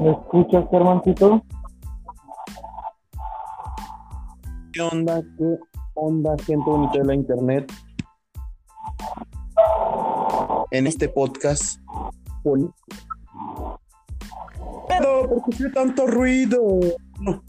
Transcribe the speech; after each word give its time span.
¿Me 0.00 0.10
escuchas, 0.12 0.64
hermancito? 0.72 1.42
¿Qué 4.72 4.80
onda? 4.80 5.20
¿Qué 5.36 5.58
onda, 5.94 6.36
gente 6.46 6.70
bonita 6.70 6.98
de 6.98 7.04
la 7.04 7.14
internet? 7.14 7.72
En 10.70 10.86
este 10.86 11.08
podcast. 11.08 11.80
Poli- 12.44 12.70
Pero, 14.88 15.28
¿por 15.28 15.56
qué 15.56 15.68
tanto 15.70 16.06
ruido? 16.06 16.60
No, 17.20 17.42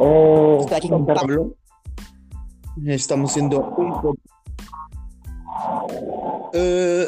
Eh, 0.00 0.56
está 0.60 0.76
aquí 0.76 0.88
con 0.88 1.04
Pablo. 1.06 1.54
Estamos 2.86 3.30
haciendo 3.30 3.60
un 3.76 3.92
podcast. 4.00 4.18
Eh, 6.54 7.06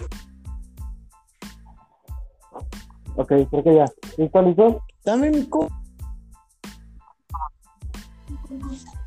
ok, 3.16 3.32
creo 3.50 3.64
que 3.64 3.74
ya. 3.74 3.86
¿Listo, 4.16 4.42
listo? 4.42 4.82
dame 5.04 5.30
mi 5.30 5.44
co- 5.46 5.68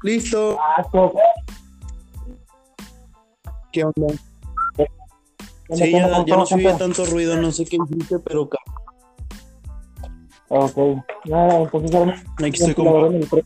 Listo. 0.04 0.58
Ah. 0.60 0.86
¿Qué 3.72 3.84
onda? 3.84 4.08
¿Cómo 5.68 5.84
Sí, 5.84 5.92
ya, 5.92 6.26
ya 6.26 6.38
no 6.38 6.46
se 6.46 6.74
tanto 6.76 7.06
ruido, 7.06 7.36
no 7.36 7.52
sé 7.52 7.66
qué 7.66 7.78
hiciste, 7.78 8.20
pero 8.20 8.50
Ok, 10.50 10.78
nada, 11.26 11.62
entonces 11.62 11.94
ahora 11.94 12.24
aquí 12.38 12.64
estoy 12.64 12.74
con 12.74 12.88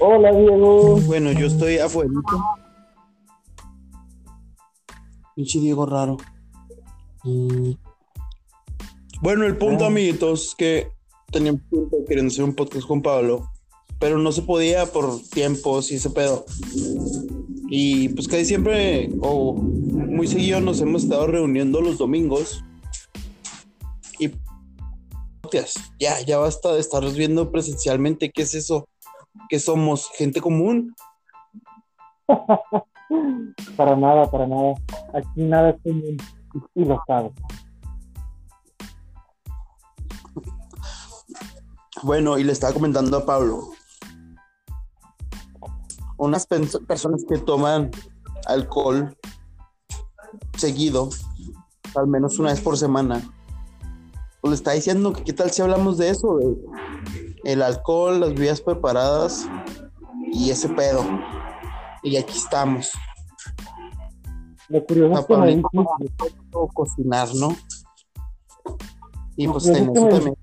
Hola, 0.00 0.32
Diego. 0.32 0.96
Bueno, 1.02 1.30
yo 1.30 1.46
estoy 1.46 1.78
afuera. 1.78 2.10
Pinche 5.40 5.58
Diego 5.58 5.86
raro. 5.86 6.18
Bueno, 9.22 9.46
el 9.46 9.56
punto, 9.56 9.86
amiguitos, 9.86 10.54
que 10.54 10.88
teníamos 11.32 11.62
tiempo 11.70 12.04
queriendo 12.06 12.30
hacer 12.30 12.44
un 12.44 12.54
podcast 12.54 12.86
con 12.86 13.00
Pablo, 13.00 13.50
pero 13.98 14.18
no 14.18 14.32
se 14.32 14.42
podía 14.42 14.84
por 14.84 15.18
tiempos 15.30 15.90
y 15.92 15.94
ese 15.94 16.10
pedo. 16.10 16.44
Y 17.70 18.10
pues 18.10 18.28
casi 18.28 18.44
siempre, 18.44 19.08
o 19.22 19.54
muy 19.54 20.26
seguido, 20.26 20.60
nos 20.60 20.82
hemos 20.82 21.04
estado 21.04 21.26
reuniendo 21.26 21.80
los 21.80 21.96
domingos. 21.96 22.62
Y 24.18 24.32
ya, 25.98 26.20
ya 26.20 26.36
basta 26.36 26.74
de 26.74 26.80
estarlos 26.80 27.16
viendo 27.16 27.50
presencialmente. 27.50 28.30
¿Qué 28.30 28.42
es 28.42 28.54
eso? 28.54 28.90
¿Qué 29.48 29.58
somos? 29.58 30.10
¿Gente 30.18 30.42
común? 30.42 30.94
Para 33.76 33.96
nada, 33.96 34.30
para 34.30 34.46
nada. 34.46 34.74
Aquí 35.14 35.42
nada 35.42 35.70
es 35.70 35.82
común. 35.82 36.16
Y 36.74 36.84
lo 36.84 37.02
sabes. 37.06 37.32
Bueno, 42.02 42.38
y 42.38 42.44
le 42.44 42.52
estaba 42.52 42.72
comentando 42.72 43.16
a 43.16 43.26
Pablo. 43.26 43.70
Unas 46.16 46.46
personas 46.46 47.24
que 47.28 47.38
toman 47.38 47.90
alcohol 48.46 49.16
seguido, 50.56 51.08
al 51.94 52.06
menos 52.06 52.38
una 52.38 52.50
vez 52.50 52.60
por 52.60 52.76
semana, 52.76 53.22
pues 54.40 54.50
le 54.50 54.54
está 54.54 54.72
diciendo 54.72 55.12
que 55.12 55.24
qué 55.24 55.32
tal 55.32 55.50
si 55.50 55.62
hablamos 55.62 55.98
de 55.98 56.10
eso, 56.10 56.38
el 57.44 57.62
alcohol, 57.62 58.20
las 58.20 58.30
bebidas 58.30 58.60
preparadas 58.60 59.48
y 60.32 60.50
ese 60.50 60.68
pedo. 60.68 61.04
Y 62.02 62.16
aquí 62.16 62.36
estamos. 62.36 62.92
Lo 64.68 64.84
curioso 64.84 65.20
es 65.20 65.26
que 65.26 65.36
dijiste, 65.46 66.38
o 66.52 66.68
cocinar, 66.68 67.28
¿no? 67.34 67.54
Y 69.36 69.48
pues 69.48 69.66
eso 69.66 69.92
que- 69.92 70.00
también. 70.00 70.36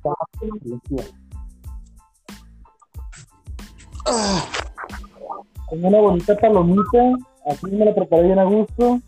Ah. 4.06 4.44
tengo 5.70 5.88
una 5.88 6.00
bonita 6.00 6.36
palomita. 6.38 7.14
Aquí 7.50 7.68
me 7.68 7.86
la 7.86 7.94
preparé 7.96 8.24
bien 8.24 8.40
a 8.40 8.44
gusto. 8.44 9.00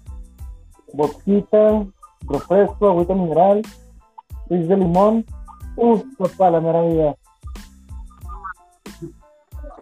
Boxita, 0.94 1.86
refresco, 2.22 2.90
agüita 2.90 3.14
mineral, 3.14 3.62
twist 4.48 4.68
de 4.70 4.78
limón. 4.78 5.26
Uf, 5.76 6.04
papá, 6.18 6.50
la 6.50 6.60
mera 6.62 6.82
vida. 6.82 7.16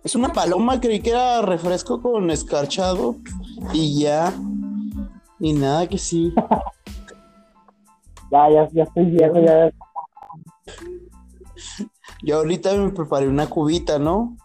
Es 0.04 0.16
una 0.16 0.30
paloma, 0.30 0.80
creí 0.80 1.00
que 1.00 1.12
era 1.12 1.42
refresco 1.42 2.02
con 2.02 2.30
escarchado 2.32 3.16
y 3.74 4.02
ya. 4.02 4.34
Y 5.40 5.54
nada 5.54 5.88
que 5.88 5.98
sí. 5.98 6.34
Ya, 8.30 8.50
ya, 8.50 8.68
ya 8.74 8.84
estoy 8.84 9.06
viejo, 9.06 9.40
ya. 9.40 9.72
Yo 12.24 12.38
ahorita 12.38 12.74
me 12.74 12.90
preparé 12.92 13.30
una 13.30 13.48
cubita, 13.48 14.00
¿no? 14.00 14.36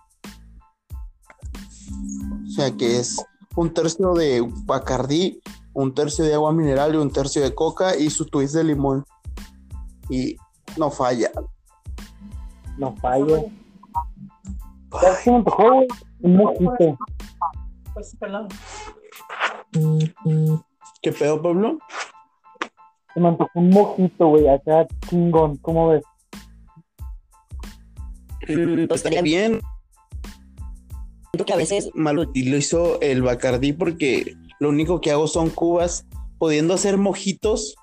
O 2.47 2.51
sea 2.55 2.71
que 2.71 3.01
es 3.01 3.25
un 3.57 3.75
tercio 3.75 4.15
de 4.15 4.49
Bacardí, 4.67 5.41
un 5.73 5.93
tercio 5.95 6.25
de 6.25 6.35
agua 6.35 6.53
mineral 6.53 6.95
y 6.95 6.99
un 6.99 7.11
tercio 7.11 7.43
de 7.43 7.57
coca 7.57 7.97
y 7.97 8.11
su 8.11 8.27
twist 8.27 8.55
de 8.55 8.63
limón. 8.63 9.05
Y 10.09 10.37
no 10.77 10.89
falla. 10.89 11.33
No 12.79 12.95
falla. 12.97 13.43
Ya 15.01 15.15
se 15.15 15.31
me 15.31 15.37
antojó, 15.39 15.73
güey, 15.73 15.89
un 16.21 16.37
mojito. 16.37 16.99
Pues 17.95 18.17
pelado. 18.17 18.49
¿Qué 21.01 21.13
pedo, 21.13 21.41
Pablo? 21.41 21.79
Se 23.15 23.21
me 23.21 23.29
antojó 23.29 23.51
un 23.55 23.71
mojito, 23.71 24.29
güey, 24.29 24.49
acá 24.49 24.87
chingón. 25.09 25.57
¿Cómo 25.59 25.89
ves? 25.89 26.03
Pues 28.47 28.91
estaría 28.91 29.23
bien. 29.23 29.61
Siento 31.33 31.47
que 31.47 31.53
a 31.53 31.57
veces 31.57 31.91
Malo 31.95 32.25
y 32.35 32.51
lo 32.51 32.57
hizo 32.57 33.01
el 33.01 33.23
Bacardí 33.23 33.73
porque 33.73 34.35
lo 34.61 34.69
único 34.69 35.01
que 35.01 35.11
hago 35.11 35.27
son 35.27 35.49
cubas, 35.49 36.07
pudiendo 36.39 36.75
hacer 36.75 36.99
mojitos. 36.99 37.75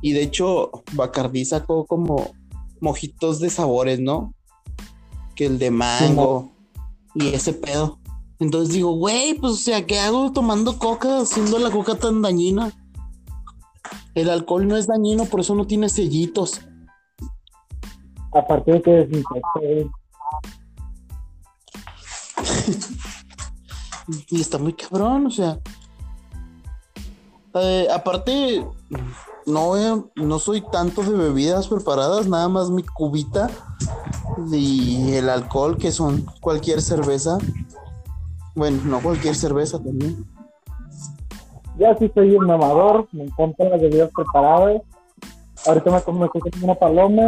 Y 0.00 0.12
de 0.12 0.22
hecho, 0.22 0.70
Bacardí 0.94 1.44
sacó 1.44 1.86
como 1.86 2.32
mojitos 2.80 3.38
de 3.38 3.50
sabores, 3.50 4.00
¿no? 4.00 4.34
Que 5.34 5.46
el 5.46 5.58
de 5.58 5.70
mango 5.70 6.52
y 7.14 7.28
ese 7.28 7.52
pedo. 7.52 7.98
Entonces 8.38 8.74
digo, 8.74 8.92
güey, 8.92 9.34
pues 9.34 9.52
o 9.52 9.56
sea, 9.56 9.86
¿qué 9.86 10.00
hago 10.00 10.32
tomando 10.32 10.78
coca, 10.78 11.20
haciendo 11.20 11.58
la 11.58 11.70
coca 11.70 11.94
tan 11.94 12.22
dañina? 12.22 12.72
El 14.14 14.30
alcohol 14.30 14.66
no 14.66 14.76
es 14.76 14.86
dañino, 14.86 15.26
por 15.26 15.40
eso 15.40 15.54
no 15.54 15.66
tiene 15.66 15.88
sellitos. 15.88 16.60
Aparte 18.32 18.72
de 18.72 18.82
que 18.82 18.90
desinfecta. 18.90 19.60
Y 24.28 24.40
está 24.40 24.58
muy 24.58 24.72
cabrón, 24.72 25.26
o 25.26 25.30
sea. 25.30 25.60
Eh, 27.54 27.86
aparte, 27.94 28.66
no, 29.46 29.76
eh, 29.76 30.02
no 30.16 30.38
soy 30.40 30.62
tanto 30.72 31.02
de 31.02 31.16
bebidas 31.16 31.68
preparadas, 31.68 32.26
nada 32.26 32.48
más 32.48 32.68
mi 32.70 32.82
cubita 32.82 33.48
y 34.52 35.14
el 35.14 35.28
alcohol, 35.28 35.76
que 35.76 35.92
son 35.92 36.24
cualquier 36.40 36.80
cerveza. 36.82 37.38
Bueno, 38.54 38.80
no 38.84 39.00
cualquier 39.00 39.34
cerveza 39.34 39.78
también. 39.82 40.24
Ya 41.78 41.96
sí 41.98 42.10
soy 42.14 42.36
un 42.36 42.46
mamador, 42.46 43.08
me 43.12 43.24
encantan 43.24 43.70
las 43.70 43.80
bebidas 43.80 44.10
preparadas. 44.14 44.82
Ahorita 45.66 45.90
me 45.90 46.02
comiendo 46.02 46.64
una 46.64 46.74
paloma. 46.74 47.22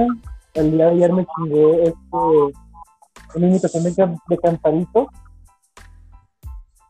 El 0.54 0.72
día 0.72 0.87
de 0.87 0.91
ayer 0.92 1.12
me 1.12 1.26
chingué 1.37 1.83
este, 1.84 1.98
una 3.36 3.47
imitación 3.47 3.84
de, 3.84 3.95
can- 3.95 4.18
de 4.28 4.39
cantarito. 4.39 5.09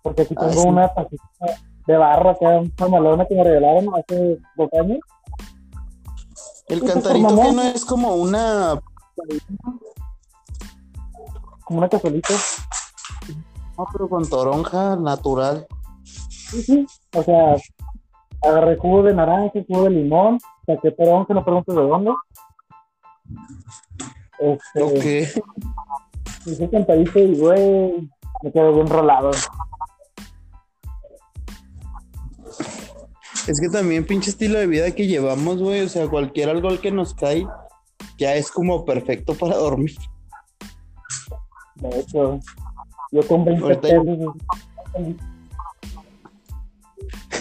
Porque 0.03 0.23
aquí 0.23 0.35
Ah, 0.37 0.49
tengo 0.49 0.63
sí. 0.63 0.69
una 0.69 0.89
tacita 0.93 1.47
de 1.87 1.97
barro, 1.97 2.37
que 2.39 2.45
era 2.45 2.59
una 2.61 2.71
mamalona 2.79 3.25
que 3.27 3.35
me 3.37 3.45
regalaron 3.45 3.87
hace 3.95 4.39
dos 4.57 4.69
años. 4.79 4.99
El 6.69 6.83
cantarito 6.83 7.29
que 7.29 7.53
no 7.53 7.63
es 7.63 7.85
como 7.85 8.15
una. 8.17 8.81
Como 11.65 11.79
una 11.79 11.89
cazuelita. 11.89 12.35
No, 13.77 13.87
pero 13.93 14.09
con 14.09 14.29
toronja 14.29 14.97
natural. 14.97 15.67
Sí, 16.05 16.63
sí. 16.63 16.87
O 17.15 17.23
sea, 17.23 17.57
agarré 18.43 18.77
jugo 18.77 19.03
de 19.03 19.15
naranja, 19.15 19.53
jugo 19.67 19.85
de 19.85 19.91
limón, 19.91 20.39
saqué 20.67 20.95
que 20.95 21.35
no 21.35 21.45
preguntes 21.45 21.75
de 21.75 21.83
dónde. 21.83 22.13
Este, 24.39 24.83
Ok. 24.83 25.05
hice 26.47 26.71
cantadito 26.71 27.19
y, 27.19 27.39
güey, 27.39 28.11
me 28.43 28.53
quedé 28.53 28.73
bien 28.73 28.87
rolado. 28.87 29.31
Es 33.47 33.61
que 33.61 33.69
también 33.69 34.07
pinche 34.07 34.31
estilo 34.31 34.59
de 34.59 34.67
vida 34.67 34.91
que 34.93 35.07
llevamos, 35.07 35.63
güey. 35.63 35.83
O 35.83 35.89
sea, 35.89 36.09
cualquier 36.09 36.49
alcohol 36.49 36.81
que 36.81 36.91
nos 36.91 37.15
cae 37.15 37.47
ya 38.19 38.35
es 38.35 38.51
como 38.51 38.85
perfecto 38.85 39.35
para 39.35 39.57
dormir. 39.57 39.97
De 41.77 42.01
hecho, 42.01 42.41
yo 43.13 43.27
con 43.27 43.45
20 43.45 43.63
Ahorita- 43.63 43.89
pesos. 43.89 44.35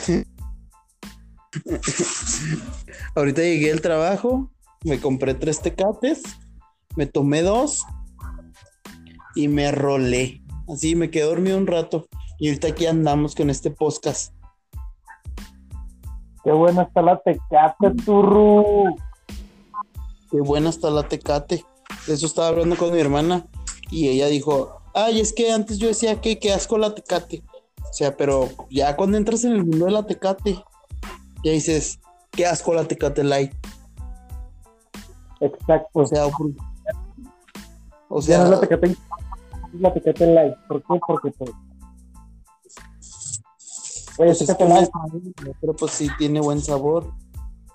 Ahorita 3.16 3.42
llegué 3.42 3.72
al 3.72 3.82
trabajo, 3.82 4.50
me 4.84 5.00
compré 5.00 5.34
tres 5.34 5.62
tecates, 5.62 6.24
me 6.96 7.06
tomé 7.06 7.42
dos 7.42 7.84
y 9.36 9.48
me 9.48 9.72
rolé. 9.72 10.42
Así 10.68 10.96
me 10.96 11.10
quedé 11.12 11.26
dormido 11.26 11.58
un 11.58 11.68
rato. 11.68 12.08
Y 12.40 12.48
ahorita 12.48 12.70
aquí 12.70 12.86
andamos 12.86 13.36
con 13.36 13.50
este 13.50 13.70
podcast. 13.72 14.34
Qué 16.44 16.52
buena 16.52 16.84
está 16.84 17.02
la 17.02 17.20
tecate, 17.20 17.92
turru. 18.04 18.96
Qué 20.32 20.42
buena 20.42 20.70
está 20.70 20.90
la 20.90 21.08
tecate. 21.08 21.64
De 22.08 22.14
eso 22.14 22.26
estaba 22.26 22.48
hablando 22.50 22.76
con 22.76 22.92
mi 22.92 23.00
hermana 23.00 23.46
y 23.94 24.10
ella 24.10 24.28
dijo, 24.28 24.82
ay, 24.96 25.20
es 25.20 25.34
que 25.34 25.52
antes 25.52 25.78
yo 25.78 25.88
decía 25.88 26.20
que 26.20 26.40
qué 26.40 26.52
asco 26.52 26.80
la 26.80 26.96
tecate. 26.96 27.44
O 27.78 27.94
sea, 27.94 28.18
pero 28.18 28.50
ya 28.72 28.96
cuando 28.96 29.18
entras 29.18 29.44
en 29.44 29.52
el 29.52 29.64
mundo 29.66 29.86
de 29.86 29.92
la 29.92 30.08
tecate, 30.08 30.64
ya 31.44 31.52
dices, 31.52 32.00
qué 32.32 32.48
asco 32.48 32.74
la 32.74 32.86
tecate 32.86 33.24
light. 33.24 33.54
Exacto. 35.40 36.00
O 36.00 36.08
sea, 36.08 36.26
o 36.26 38.20
Ya 38.20 38.26
sea, 38.26 38.38
no 38.40 38.44
es 38.46 38.50
la 38.50 38.60
tecate, 38.62 38.88
es 38.88 38.98
la 39.80 39.94
tecate 39.94 40.34
light. 40.34 40.56
¿Por 40.68 40.82
qué? 40.82 41.00
Porque 41.06 41.32
pues. 41.38 41.52
Oye, 44.18 44.30
pues 44.30 44.42
es 44.42 44.56
que 44.56 44.66
no 44.66 44.76
pero 45.62 45.76
pues 45.76 45.92
sí 45.92 46.08
tiene 46.18 46.40
buen 46.40 46.62
sabor. 46.62 47.14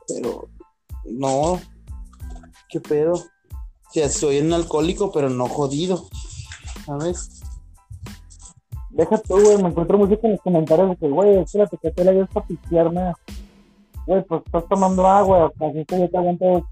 Pero 0.08 0.48
no, 1.04 1.60
qué 2.68 2.80
pedo. 2.80 3.12
O 3.88 3.92
sea, 3.92 4.08
soy 4.08 4.40
un 4.40 4.52
alcohólico, 4.52 5.10
pero 5.12 5.30
no 5.30 5.48
jodido. 5.48 6.06
¿Sabes? 6.84 7.40
Deja 8.90 9.18
tú, 9.18 9.40
güey. 9.40 9.62
Me 9.62 9.68
encuentro 9.68 9.96
mucho 9.96 10.20
con 10.20 10.32
los 10.32 10.40
comentarios 10.40 10.90
de 10.90 10.96
que, 10.96 11.08
güey, 11.08 11.38
es 11.38 11.52
que 11.52 11.58
la 11.58 11.66
tecate 11.66 12.04
light 12.04 12.22
es 12.22 12.28
para 12.28 12.46
pistearme. 12.46 13.12
Güey, 14.06 14.24
pues 14.24 14.42
estás 14.44 14.68
tomando 14.68 15.06
agua. 15.06 15.52
Así 15.58 15.84
que 15.84 16.00
yo 16.00 16.10
te 16.10 16.18
aguanto. 16.18 16.68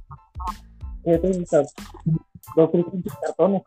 ¿qué 1.05 1.19
te? 1.19 1.47
Dos, 2.57 2.71
tres 2.71 2.85
cartones. 3.23 3.63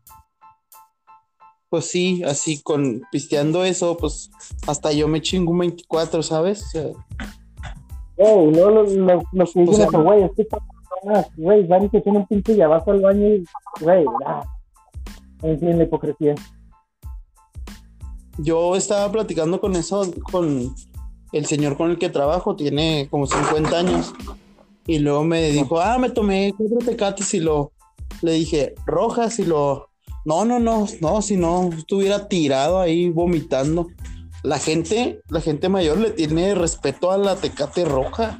Pues 1.69 1.85
sí, 1.85 2.23
así 2.23 2.61
con 2.61 3.03
pisteando 3.11 3.63
eso, 3.63 3.95
pues 3.95 4.31
hasta 4.67 4.91
yo 4.91 5.07
me 5.07 5.21
chingo 5.21 5.51
un 5.51 5.59
24, 5.59 6.23
¿sabes? 6.23 6.63
O 6.63 6.69
sea, 6.69 6.83
luego 8.17 8.69
lo, 8.69 8.83
lo, 8.83 9.23
lo 9.31 9.45
que 9.45 9.59
dicen 9.61 9.89
sea, 9.89 9.99
güey, 9.99 10.23
es 10.23 10.31
que 10.35 10.47
personas, 11.01 11.27
güey, 11.37 11.65
van 11.67 11.85
y 11.85 11.89
se 11.89 12.01
tienen 12.01 12.21
un 12.21 12.27
pinche 12.27 12.65
vas 12.65 12.87
al 12.87 13.01
baño 13.01 13.27
y, 13.27 13.45
güey, 13.81 14.05
ya. 14.25 14.43
En 15.41 15.59
fin, 15.59 15.77
la 15.77 15.83
hipocresía. 15.83 16.35
yo 18.37 18.75
estaba 18.75 19.11
platicando 19.11 19.59
con 19.59 19.75
eso, 19.75 20.11
con 20.31 20.73
el 21.31 21.45
señor 21.45 21.77
con 21.77 21.91
el 21.91 21.97
que 21.97 22.09
trabajo, 22.09 22.55
tiene 22.55 23.07
como 23.09 23.25
50 23.25 23.77
años. 23.77 24.13
Y 24.87 24.99
luego 24.99 25.23
me 25.23 25.51
dijo, 25.51 25.79
ah, 25.79 25.97
me 25.99 26.09
tomé 26.09 26.53
cuatro 26.57 26.79
tecates 26.79 27.33
y 27.33 27.39
lo, 27.39 27.71
le 28.21 28.33
dije, 28.33 28.73
rojas 28.85 29.37
y 29.39 29.45
lo, 29.45 29.89
no, 30.25 30.45
no, 30.45 30.59
no, 30.59 30.87
no, 31.01 31.21
si 31.21 31.37
no 31.37 31.69
estuviera 31.69 32.27
tirado 32.27 32.79
ahí 32.79 33.09
vomitando. 33.09 33.87
La 34.41 34.57
gente, 34.57 35.21
la 35.29 35.41
gente 35.41 35.69
mayor 35.69 35.97
le 35.97 36.11
tiene 36.11 36.55
respeto 36.55 37.11
a 37.11 37.17
la 37.17 37.35
tecate 37.35 37.85
roja. 37.85 38.39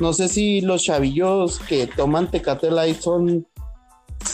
No 0.00 0.12
sé 0.12 0.28
si 0.28 0.60
los 0.60 0.82
chavillos 0.82 1.58
que 1.60 1.86
toman 1.86 2.30
Tecate 2.30 2.70
Light 2.70 3.00
son 3.00 3.46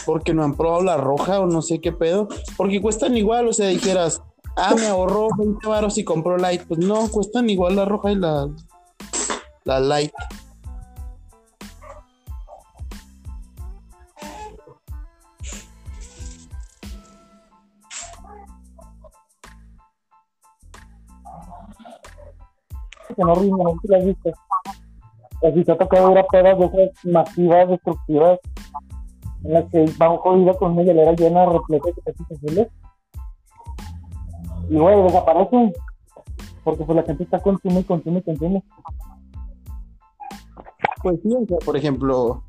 porque 0.07 0.33
no 0.33 0.43
han 0.43 0.57
probado 0.57 0.83
la 0.83 0.97
roja 0.97 1.41
o 1.41 1.47
no 1.47 1.61
sé 1.63 1.81
qué 1.81 1.93
pedo. 1.93 2.29
Porque 2.57 2.81
cuestan 2.81 3.17
igual, 3.17 3.49
o 3.49 3.53
sea, 3.53 3.69
dijeras, 3.69 4.23
ah, 4.57 4.75
me 4.75 4.87
ahorro 4.87 5.29
20 5.37 5.67
baros 5.67 5.99
y 5.99 6.05
compro 6.05 6.39
Light. 6.39 6.63
Pues 6.67 6.81
no, 6.81 7.09
cuestan 7.09 7.51
igual 7.51 7.77
la 7.77 7.85
roja 7.85 8.13
y 8.13 8.17
la, 8.17 8.49
la 9.65 9.81
Light. 9.81 10.13
Que 23.19 23.25
no 23.25 23.35
rinde, 23.35 23.65
no 23.65 23.71
sé 23.71 23.79
si 23.83 23.89
lo 23.89 23.97
has 23.97 24.05
visto. 24.05 24.31
O 25.41 25.53
si 25.53 25.65
te 25.65 25.73
ha 25.73 25.77
tocado 25.79 26.13
ir 26.13 26.19
a 26.19 26.27
pedas 26.29 26.57
de 26.57 26.67
esas 26.67 27.05
masivas, 27.05 27.69
destructivas, 27.69 28.39
en 29.43 29.53
las 29.55 29.65
que 29.71 29.93
van 29.99 30.19
jodidas 30.19 30.57
con 30.57 30.73
una 30.73 30.85
hielera 30.85 31.13
llena, 31.15 31.47
repleta 31.47 31.87
de 31.89 31.93
tecates 31.95 32.27
azules. 32.31 32.69
Y, 34.71 34.79
güey, 34.79 35.03
desaparecen. 35.03 35.73
Porque 36.63 36.85
pues 36.85 36.95
la 36.95 37.03
gente 37.03 37.25
está 37.25 37.41
consume 37.41 37.85
consume 37.85 38.23
consume. 38.23 38.63
Pues 41.03 41.19
sí, 41.21 41.35
o 41.35 41.45
sea, 41.45 41.59
por 41.59 41.77
ejemplo, 41.77 42.45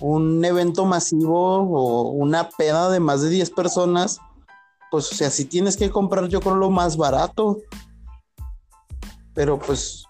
un 0.00 0.42
evento 0.42 0.86
masivo 0.86 1.56
o 1.58 2.08
una 2.08 2.48
peda 2.56 2.88
de 2.88 3.00
más 3.00 3.20
de 3.20 3.28
10 3.28 3.50
personas, 3.50 4.18
pues, 4.90 5.12
o 5.12 5.14
sea, 5.14 5.28
si 5.28 5.44
tienes 5.44 5.76
que 5.76 5.90
comprar, 5.90 6.28
yo 6.28 6.40
creo 6.40 6.54
lo 6.54 6.70
más 6.70 6.96
barato. 6.96 7.58
Pero 9.36 9.58
pues, 9.60 10.06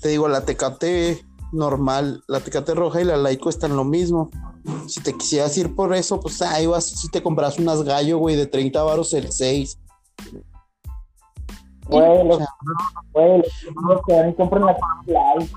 te 0.00 0.08
digo, 0.08 0.28
la 0.28 0.46
tecate 0.46 1.22
normal, 1.52 2.22
la 2.28 2.40
tecate 2.40 2.74
roja 2.74 3.00
y 3.00 3.04
la 3.04 3.16
light 3.16 3.40
cuestan 3.40 3.76
lo 3.76 3.84
mismo. 3.84 4.30
Si 4.86 5.02
te 5.02 5.12
quisieras 5.12 5.56
ir 5.58 5.74
por 5.74 5.94
eso, 5.94 6.20
pues 6.20 6.40
ahí 6.40 6.66
vas, 6.66 6.84
si 6.84 7.10
te 7.10 7.22
compras 7.22 7.58
unas 7.58 7.82
gallo, 7.82 8.18
güey, 8.18 8.36
de 8.36 8.46
30 8.46 8.82
varos 8.82 9.12
el 9.12 9.30
6. 9.30 9.78
Güey, 11.88 12.28
los, 12.28 12.38
güey, 13.12 13.42
los 13.88 14.02
que 14.06 14.14
van 14.14 14.30
y 14.30 14.34
compran 14.34 14.64
la 14.64 14.76
light. 15.06 15.50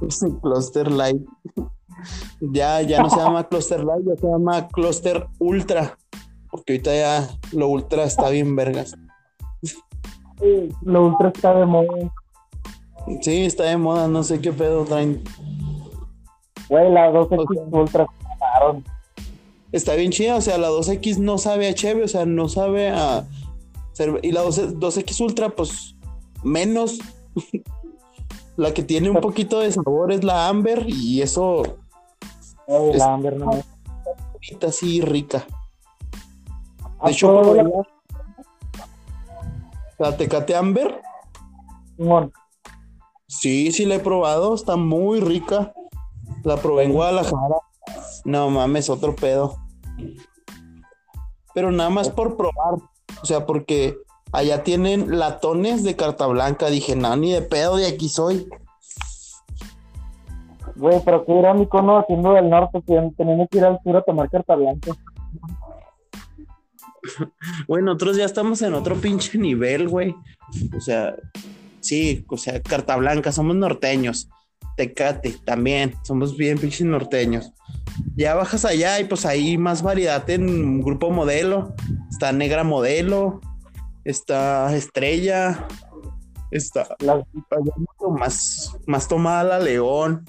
Cluster 0.42 0.90
Light. 0.90 1.22
ya, 2.40 2.80
ya 2.82 3.02
no 3.02 3.10
se 3.10 3.16
llama 3.16 3.48
Cluster 3.48 3.82
Light, 3.84 4.06
ya 4.06 4.16
se 4.16 4.26
llama 4.26 4.68
Cluster 4.68 5.26
Ultra. 5.38 5.98
Porque 6.50 6.74
ahorita 6.74 6.94
ya 6.94 7.28
lo 7.52 7.68
Ultra 7.68 8.04
está 8.04 8.30
bien 8.30 8.56
vergas. 8.56 8.94
Sí, 10.40 10.72
Lo 10.82 11.06
ultra 11.06 11.28
está 11.28 11.54
de 11.54 11.66
moda. 11.66 11.88
Sí, 13.22 13.44
está 13.44 13.64
de 13.64 13.76
moda, 13.76 14.06
no 14.08 14.22
sé 14.22 14.40
qué 14.40 14.52
pedo 14.52 14.84
traen. 14.84 15.22
Güey, 16.68 16.90
la 16.92 17.10
2X 17.10 17.38
Ok. 17.40 17.72
ultra. 17.74 18.06
Está 19.72 19.94
bien 19.94 20.10
chida, 20.10 20.36
o 20.36 20.40
sea, 20.40 20.58
la 20.58 20.68
2X 20.70 21.18
no 21.18 21.38
sabe 21.38 21.68
a 21.68 21.74
cheve, 21.74 22.04
o 22.04 22.08
sea, 22.08 22.24
no 22.26 22.48
sabe 22.48 22.90
a. 22.90 23.26
Y 24.22 24.30
la 24.32 24.42
12 24.42 24.74
2X 24.76 25.20
Ultra, 25.20 25.48
pues 25.50 25.96
menos. 26.44 26.98
la 28.56 28.72
que 28.74 28.82
tiene 28.82 29.10
un 29.10 29.20
poquito 29.20 29.58
de 29.60 29.72
sabor 29.72 30.12
es 30.12 30.22
la 30.24 30.48
Amber 30.48 30.84
y 30.88 31.20
eso 31.22 31.62
Es- 32.66 32.96
la 32.96 33.14
Amber 33.14 33.36
no. 33.36 33.50
ahorita 34.34 34.70
sí 34.72 35.00
rica. 35.00 35.38
De 35.38 36.84
¿Has 37.00 37.12
hecho, 37.12 37.28
probado 37.28 37.54
la- 37.54 37.62
la 39.98 40.16
Tecate 40.16 40.54
Amber, 40.54 41.00
sí, 43.26 43.72
sí 43.72 43.84
la 43.84 43.96
he 43.96 44.00
probado, 44.00 44.54
está 44.54 44.76
muy 44.76 45.20
rica. 45.20 45.72
La 46.44 46.56
probé 46.56 46.84
en 46.84 46.92
Guadalajara. 46.92 47.56
No 48.24 48.50
mames, 48.50 48.88
otro 48.88 49.14
pedo. 49.16 49.56
Pero 51.54 51.72
nada 51.72 51.90
más 51.90 52.10
por 52.10 52.36
probar. 52.36 52.74
O 53.22 53.26
sea, 53.26 53.44
porque 53.46 53.96
allá 54.32 54.62
tienen 54.62 55.18
latones 55.18 55.82
de 55.82 55.96
carta 55.96 56.26
blanca. 56.26 56.70
Dije, 56.70 56.94
no, 56.94 57.16
ni 57.16 57.32
de 57.32 57.42
pedo 57.42 57.76
de 57.76 57.86
aquí 57.86 58.08
soy. 58.08 58.48
Güey, 60.76 61.00
pero 61.04 61.24
qué 61.24 61.32
irónico, 61.32 61.82
¿no? 61.82 62.04
Siendo 62.06 62.32
del 62.34 62.48
norte, 62.48 62.80
teniendo 62.86 63.48
que 63.48 63.58
ir 63.58 63.64
al 63.64 63.80
sur 63.82 63.96
a 63.96 64.02
tomar 64.02 64.30
carta 64.30 64.54
blanca. 64.54 64.92
Güey, 67.66 67.82
nosotros 67.82 68.16
ya 68.16 68.24
estamos 68.24 68.62
en 68.62 68.74
otro 68.74 68.96
pinche 68.96 69.38
nivel, 69.38 69.88
güey. 69.88 70.14
O 70.76 70.80
sea, 70.80 71.14
sí, 71.80 72.24
o 72.28 72.36
sea, 72.36 72.60
carta 72.62 72.96
blanca, 72.96 73.32
somos 73.32 73.56
norteños. 73.56 74.28
Tecate, 74.76 75.36
también, 75.44 75.94
somos 76.04 76.36
bien 76.36 76.58
pinches 76.58 76.86
norteños. 76.86 77.52
Ya 78.16 78.34
bajas 78.34 78.64
allá 78.64 79.00
y 79.00 79.04
pues 79.04 79.26
hay 79.26 79.58
más 79.58 79.82
variedad 79.82 80.28
en 80.30 80.80
grupo 80.82 81.10
modelo. 81.10 81.74
Está 82.10 82.32
negra 82.32 82.62
modelo, 82.62 83.40
está 84.04 84.74
estrella, 84.76 85.66
está 86.50 86.88
más, 88.18 88.76
más 88.86 89.08
tomada 89.08 89.44
la 89.44 89.58
león 89.58 90.24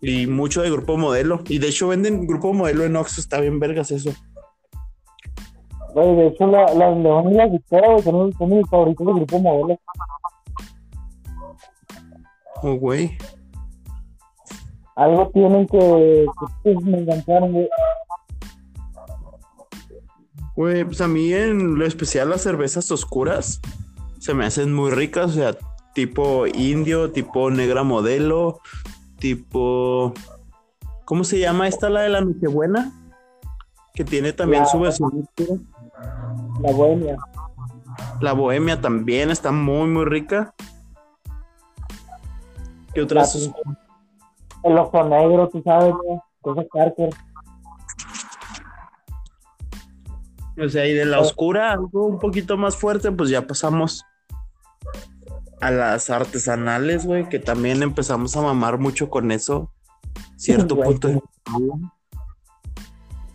y 0.00 0.26
mucho 0.26 0.62
de 0.62 0.70
grupo 0.70 0.96
modelo. 0.96 1.42
Y 1.48 1.58
de 1.58 1.68
hecho 1.68 1.88
venden 1.88 2.26
grupo 2.26 2.52
modelo 2.52 2.84
en 2.84 2.96
Oxxo, 2.96 3.20
está 3.20 3.40
bien 3.40 3.60
vergas 3.60 3.90
eso. 3.90 4.12
Güey, 5.94 6.16
de 6.16 6.26
hecho, 6.28 6.46
la- 6.46 6.72
las 6.74 6.96
leones 6.96 7.32
y 7.52 7.60
güey, 7.70 8.02
son, 8.02 8.32
son 8.32 8.48
mis 8.50 8.68
favoritos 8.68 9.06
del 9.06 9.16
grupo 9.16 9.38
modelo. 9.38 9.78
Oh, 12.62 12.74
güey. 12.76 13.16
Algo 14.94 15.30
tienen 15.30 15.66
que, 15.66 16.26
que 16.62 16.74
me 16.84 16.98
encantaron, 16.98 17.52
güey. 17.52 17.68
Güey, 20.54 20.84
pues 20.84 21.00
a 21.00 21.08
mí 21.08 21.32
en 21.32 21.78
lo 21.78 21.86
especial 21.86 22.28
las 22.30 22.42
cervezas 22.42 22.90
oscuras 22.90 23.60
se 24.18 24.34
me 24.34 24.44
hacen 24.44 24.72
muy 24.74 24.90
ricas, 24.90 25.30
o 25.30 25.34
sea, 25.34 25.56
tipo 25.94 26.46
indio, 26.46 27.10
tipo 27.10 27.50
negra 27.50 27.82
modelo, 27.82 28.60
tipo... 29.18 30.12
¿Cómo 31.04 31.24
se 31.24 31.38
llama 31.40 31.68
esta, 31.68 31.90
la 31.90 32.02
de 32.02 32.10
la 32.10 32.20
Nochebuena? 32.20 32.92
Que 33.94 34.04
tiene 34.04 34.32
también 34.32 34.62
La- 34.62 34.68
su 34.68 34.78
versión 34.78 35.10
oscura. 35.36 35.60
La 36.62 36.72
bohemia. 36.72 37.16
La 38.20 38.32
bohemia 38.32 38.80
también 38.80 39.30
está 39.30 39.52
muy, 39.52 39.88
muy 39.88 40.04
rica. 40.04 40.54
¿Qué 42.94 43.02
otras? 43.02 43.50
el 44.64 44.78
ojo 44.78 45.04
negro, 45.04 45.48
tú 45.48 45.60
sabes, 45.62 45.92
güey. 45.92 46.18
Cosa 46.40 46.62
Carter. 46.72 47.10
O 50.62 50.68
sea, 50.68 50.86
y 50.86 50.92
de 50.92 51.04
la 51.04 51.18
oscura, 51.20 51.72
algo 51.72 52.06
un 52.06 52.18
poquito 52.18 52.56
más 52.56 52.76
fuerte, 52.76 53.10
pues 53.10 53.30
ya 53.30 53.46
pasamos 53.46 54.04
a 55.60 55.70
las 55.70 56.10
artesanales, 56.10 57.06
güey, 57.06 57.28
que 57.28 57.38
también 57.38 57.82
empezamos 57.82 58.36
a 58.36 58.42
mamar 58.42 58.78
mucho 58.78 59.08
con 59.08 59.30
eso. 59.32 59.70
Cierto 60.36 60.76
punto. 60.76 61.08
de- 61.08 61.22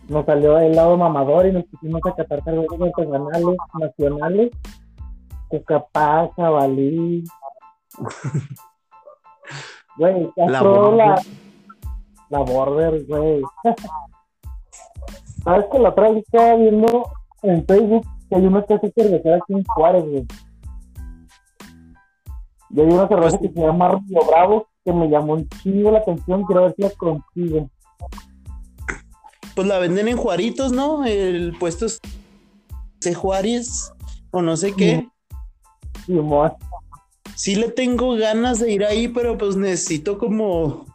Nos 0.08 0.24
salió 0.24 0.58
el 0.58 0.74
lado 0.74 0.96
mamador 0.96 1.46
y 1.46 1.52
nos 1.52 1.64
pusimos 1.66 2.00
a 2.06 2.14
catar 2.14 2.42
cervezas 2.42 2.80
artesanales, 2.80 3.56
nacionales. 3.78 4.50
Cucapá, 5.48 6.30
jabalí. 6.36 7.24
Güey, 9.96 10.30
ya 10.36 10.46
La 10.46 10.62
Border. 10.62 10.96
la, 10.96 11.22
la 12.28 12.38
border, 12.40 13.04
güey. 13.06 13.42
¿Sabes 15.44 15.66
que 15.72 15.78
la 15.80 15.88
otra 15.88 16.10
vez 16.10 16.18
estaba 16.24 16.54
viendo 16.54 17.10
en 17.42 17.66
Facebook 17.66 18.06
que 18.28 18.36
hay 18.36 18.46
una 18.46 18.62
casa 18.64 18.86
cervecera 18.94 19.36
aquí 19.38 19.54
en 19.54 19.64
Juárez, 19.64 20.04
güey? 20.04 20.26
Y 22.70 22.80
hay 22.80 22.86
una 22.86 23.08
cerveza 23.08 23.38
Pues- 23.38 23.50
que 23.50 23.54
se 23.60 23.66
llama 23.66 23.88
Río 23.88 24.20
Bravo 24.30 24.66
que 24.84 24.92
me 24.92 25.08
llamó 25.08 25.32
un 25.34 25.48
chingo 25.48 25.90
la 25.90 25.98
atención. 25.98 26.44
Quiero 26.44 26.62
ver 26.62 26.74
si 26.76 26.82
la 26.82 26.90
consigo. 26.90 27.68
Pues 29.58 29.66
la 29.66 29.80
venden 29.80 30.06
en 30.06 30.16
Juaritos, 30.16 30.70
¿no? 30.70 31.04
El 31.04 31.52
puesto 31.58 31.86
es 31.86 31.98
de 33.00 33.12
Juárez 33.12 33.92
o 34.30 34.40
no 34.40 34.56
sé 34.56 34.72
qué. 34.72 35.08
Sí 37.34 37.56
le 37.56 37.68
tengo 37.68 38.14
ganas 38.14 38.60
de 38.60 38.70
ir 38.70 38.84
ahí, 38.84 39.08
pero 39.08 39.36
pues 39.36 39.56
necesito 39.56 40.16
como 40.16 40.86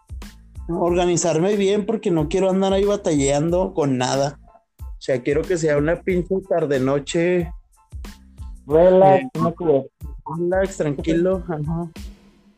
organizarme 0.70 1.58
bien 1.58 1.86
porque 1.86 2.10
no 2.10 2.30
quiero 2.30 2.50
andar 2.50 2.72
ahí 2.72 2.86
batallando 2.86 3.74
con 3.74 3.98
nada. 3.98 4.40
O 4.80 5.02
sea, 5.02 5.22
quiero 5.22 5.42
que 5.42 5.58
sea 5.58 5.76
una 5.76 6.02
pinche 6.02 6.36
tarde 6.48 6.80
noche 6.80 7.52
Relax, 8.66 9.26
cubeta. 9.58 9.90
relax, 10.38 10.78
tranquilo, 10.78 11.44
ajá. 11.50 11.90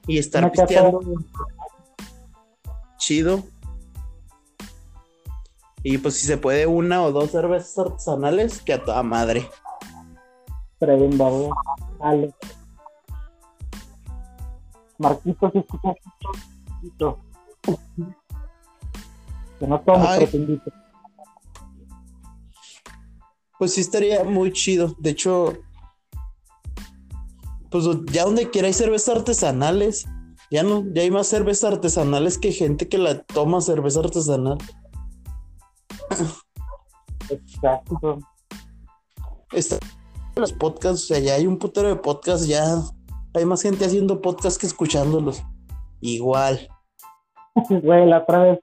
Y 0.05 0.19
estar 0.19 0.51
pisteando 0.51 1.01
chido. 2.99 3.43
Y 5.87 5.99
pues 5.99 6.15
si 6.15 6.25
se 6.25 6.39
puede 6.39 6.65
una 6.65 7.03
o 7.03 7.11
dos 7.11 7.29
cervezas 7.29 7.77
artesanales, 7.77 8.59
que 8.59 8.73
a 8.73 8.83
toda 8.83 9.03
madre. 9.03 9.47
Güey. 10.79 11.49
Dale. 11.99 12.33
Marquito, 14.97 15.51
si 15.51 15.59
escuchas 15.59 15.95
Marquito. 16.71 17.19
Que 19.59 19.67
no 19.67 19.79
te 19.79 20.37
invito. 20.37 20.71
Pues 23.59 23.75
sí 23.75 23.81
estaría 23.81 24.23
muy 24.23 24.51
chido. 24.53 24.95
De 24.97 25.11
hecho, 25.11 25.53
pues 27.69 27.85
ya 28.11 28.25
donde 28.25 28.49
quiera 28.49 28.65
hay 28.65 28.73
cervezas 28.73 29.17
artesanales. 29.17 30.07
Ya 30.49 30.63
no, 30.63 30.83
ya 30.93 31.03
hay 31.03 31.11
más 31.11 31.27
cervezas 31.27 31.73
artesanales 31.73 32.39
que 32.39 32.51
gente 32.51 32.89
que 32.89 32.97
la 32.97 33.21
toma 33.21 33.61
cerveza 33.61 33.99
artesanal. 33.99 34.57
Exacto. 37.29 38.19
Está 39.51 39.77
los 40.35 40.53
podcasts, 40.53 41.03
o 41.03 41.07
sea, 41.07 41.19
ya 41.19 41.35
hay 41.35 41.47
un 41.47 41.57
putero 41.57 41.87
de 41.87 41.95
podcasts, 41.95 42.47
ya 42.47 42.81
hay 43.33 43.45
más 43.45 43.61
gente 43.61 43.85
haciendo 43.85 44.21
podcasts 44.21 44.59
que 44.59 44.67
escuchándolos. 44.67 45.43
Igual. 46.01 46.67
Güey, 47.69 48.05
la 48.05 48.17
otra 48.17 48.43
vez 48.43 48.59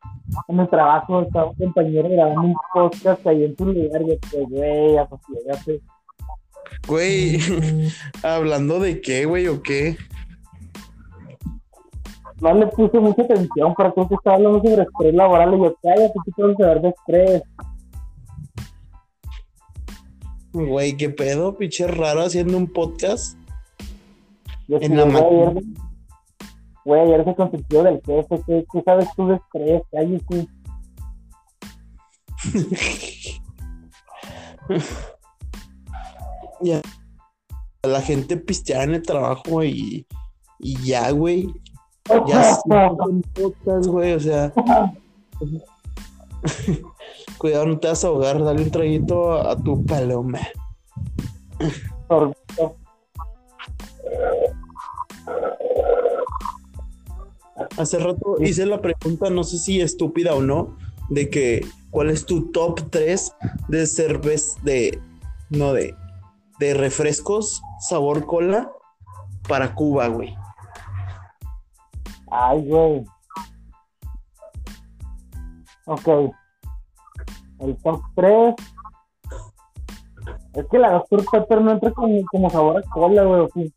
en 0.48 0.60
el 0.60 0.68
trabajo 0.68 1.22
estaba 1.22 1.46
un 1.46 1.54
compañero 1.54 2.10
grabando 2.10 2.42
un 2.42 2.54
podcast 2.74 3.26
ahí 3.26 3.44
en 3.44 3.56
su 3.56 3.64
lugar 3.64 4.02
y 4.02 4.44
güey, 4.44 4.98
asociate. 4.98 5.80
Güey, 6.86 7.38
hablando 8.22 8.80
de 8.80 9.00
qué, 9.00 9.24
güey, 9.24 9.48
o 9.48 9.62
qué. 9.62 9.96
No 12.42 12.52
le 12.54 12.66
puse 12.66 12.98
mucha 12.98 13.22
atención, 13.22 13.72
pero 13.76 13.94
creo 13.94 14.08
que 14.08 14.14
estaba 14.16 14.36
hablando 14.36 14.58
sobre 14.58 14.82
estrés 14.82 15.14
laboral 15.14 15.54
y 15.54 15.58
yo, 15.62 15.76
cállate, 15.80 16.12
tú 16.24 16.32
puedes 16.32 16.56
saber 16.56 16.80
de 16.82 16.88
estrés. 16.88 17.42
Güey, 20.52 20.96
qué 20.96 21.08
pedo, 21.08 21.56
pinche 21.56 21.86
raro 21.86 22.22
haciendo 22.22 22.56
un 22.58 22.66
podcast. 22.66 23.38
Yo 24.66 24.78
En 24.78 24.82
sí, 24.82 24.88
la 24.96 25.04
ayer- 25.04 25.62
Güey, 26.84 27.00
ayer 27.00 27.24
se 27.24 27.34
consiguió 27.36 27.82
del 27.84 28.02
jefe, 28.04 28.42
¿qué, 28.44 28.64
qué 28.72 28.82
sabes 28.82 29.08
tú 29.16 29.28
de 29.28 29.36
estrés? 29.36 29.82
Cállate. 29.92 30.48
ya. 36.60 36.80
La 37.84 38.00
gente 38.00 38.36
pistea 38.36 38.82
en 38.82 38.94
el 38.94 39.02
trabajo 39.02 39.62
y, 39.62 40.08
y 40.58 40.76
ya, 40.84 41.08
güey. 41.12 41.46
Ya 42.08 42.58
podcast, 43.34 43.86
güey, 43.86 44.14
o 44.14 44.20
sea. 44.20 44.52
Cuidado, 47.38 47.66
no 47.66 47.78
te 47.78 47.88
vas 47.88 48.04
a 48.04 48.08
ahogar, 48.08 48.42
dale 48.42 48.62
un 48.62 48.70
traguito 48.70 49.32
a, 49.32 49.52
a 49.52 49.56
tu 49.56 49.84
paloma. 49.84 50.40
Hace 57.76 57.98
rato 57.98 58.36
hice 58.40 58.66
la 58.66 58.80
pregunta, 58.80 59.30
no 59.30 59.44
sé 59.44 59.58
si 59.58 59.80
estúpida 59.80 60.34
o 60.34 60.42
no, 60.42 60.76
de 61.08 61.30
que 61.30 61.64
cuál 61.90 62.10
es 62.10 62.26
tu 62.26 62.50
top 62.50 62.80
3 62.90 63.32
de 63.68 63.86
cerveza, 63.86 64.60
de, 64.62 65.00
no, 65.50 65.72
de, 65.72 65.94
de 66.58 66.74
refrescos 66.74 67.62
sabor 67.80 68.26
cola 68.26 68.72
para 69.48 69.74
Cuba, 69.74 70.08
güey. 70.08 70.34
Ay, 72.34 72.66
güey. 72.66 73.04
Ok. 75.84 76.32
El 77.60 77.76
top 77.82 78.00
3. 78.16 78.54
Es 80.54 80.66
que 80.70 80.78
la 80.78 80.92
Dr. 80.92 81.24
Pepper 81.30 81.60
no 81.60 81.72
entra 81.72 81.90
como, 81.92 82.24
como 82.30 82.48
sabor 82.48 82.78
a 82.78 82.90
cola, 82.90 83.24
güey. 83.24 83.40
¿o 83.42 83.48
sí? 83.52 83.74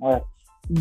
A 0.00 0.08
ver. 0.08 0.22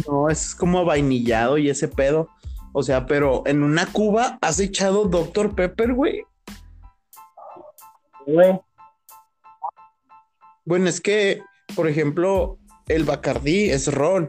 No, 0.07 0.29
es 0.29 0.53
como 0.53 0.85
vainillado 0.85 1.57
y 1.57 1.71
ese 1.71 1.87
pedo. 1.87 2.29
O 2.71 2.83
sea, 2.83 3.07
pero 3.07 3.41
en 3.47 3.63
una 3.63 3.87
Cuba 3.87 4.37
has 4.41 4.59
echado 4.59 5.05
Dr. 5.05 5.55
Pepper, 5.55 5.93
güey. 5.93 6.23
Güey. 8.27 8.61
Bueno, 10.65 10.87
es 10.87 11.01
que, 11.01 11.41
por 11.75 11.87
ejemplo, 11.87 12.59
el 12.87 13.05
Bacardí 13.05 13.71
es 13.71 13.91
ron 13.91 14.27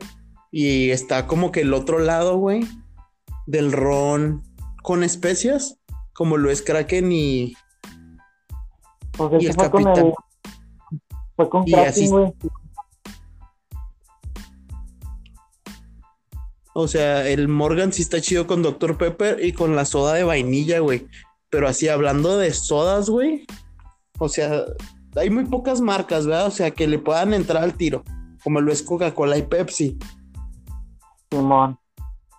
y 0.50 0.90
está 0.90 1.26
como 1.26 1.52
que 1.52 1.60
el 1.62 1.74
otro 1.74 1.98
lado, 1.98 2.36
güey, 2.38 2.66
del 3.46 3.72
ron 3.72 4.42
con 4.82 5.02
especias, 5.04 5.78
como 6.14 6.36
lo 6.36 6.50
es 6.50 6.62
Kraken 6.62 7.12
y, 7.12 7.54
Pues 9.16 9.42
Y 9.42 9.46
con 9.54 9.84
capitán. 9.84 10.06
el. 10.06 10.12
Fue 11.36 11.48
con 11.48 11.66
Y 11.68 11.72
Kraken, 11.72 11.88
así- 11.90 12.08
güey. 12.08 12.32
o 16.74 16.86
sea, 16.86 17.26
el 17.28 17.48
Morgan 17.48 17.92
sí 17.92 18.02
está 18.02 18.20
chido 18.20 18.46
con 18.46 18.62
Dr. 18.62 18.96
Pepper 18.98 19.44
y 19.44 19.52
con 19.52 19.74
la 19.74 19.84
soda 19.84 20.14
de 20.14 20.22
vainilla, 20.24 20.78
güey. 20.78 21.08
Pero 21.50 21.66
así 21.66 21.88
hablando 21.88 22.38
de 22.38 22.52
sodas, 22.52 23.08
güey. 23.10 23.46
O 24.18 24.28
sea, 24.28 24.64
hay 25.16 25.30
muy 25.30 25.46
pocas 25.46 25.80
marcas, 25.80 26.26
¿verdad? 26.26 26.46
O 26.46 26.50
sea, 26.52 26.70
que 26.70 26.86
le 26.86 26.98
puedan 27.00 27.34
entrar 27.34 27.64
al 27.64 27.74
tiro, 27.74 28.04
como 28.44 28.60
lo 28.60 28.70
es 28.70 28.82
Coca-Cola 28.82 29.36
y 29.38 29.42
Pepsi. 29.42 29.98
Simón. 31.30 31.78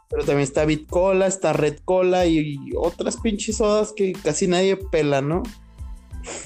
Pero 0.09 0.25
también 0.25 0.43
está 0.43 0.65
Bit 0.65 0.89
Cola, 0.89 1.27
está 1.27 1.53
Red 1.53 1.79
Cola 1.85 2.25
y, 2.25 2.39
y 2.39 2.71
otras 2.75 3.17
pinches 3.17 3.57
sodas 3.57 3.93
que 3.95 4.13
casi 4.13 4.47
nadie 4.47 4.75
pela, 4.75 5.21
¿no? 5.21 5.43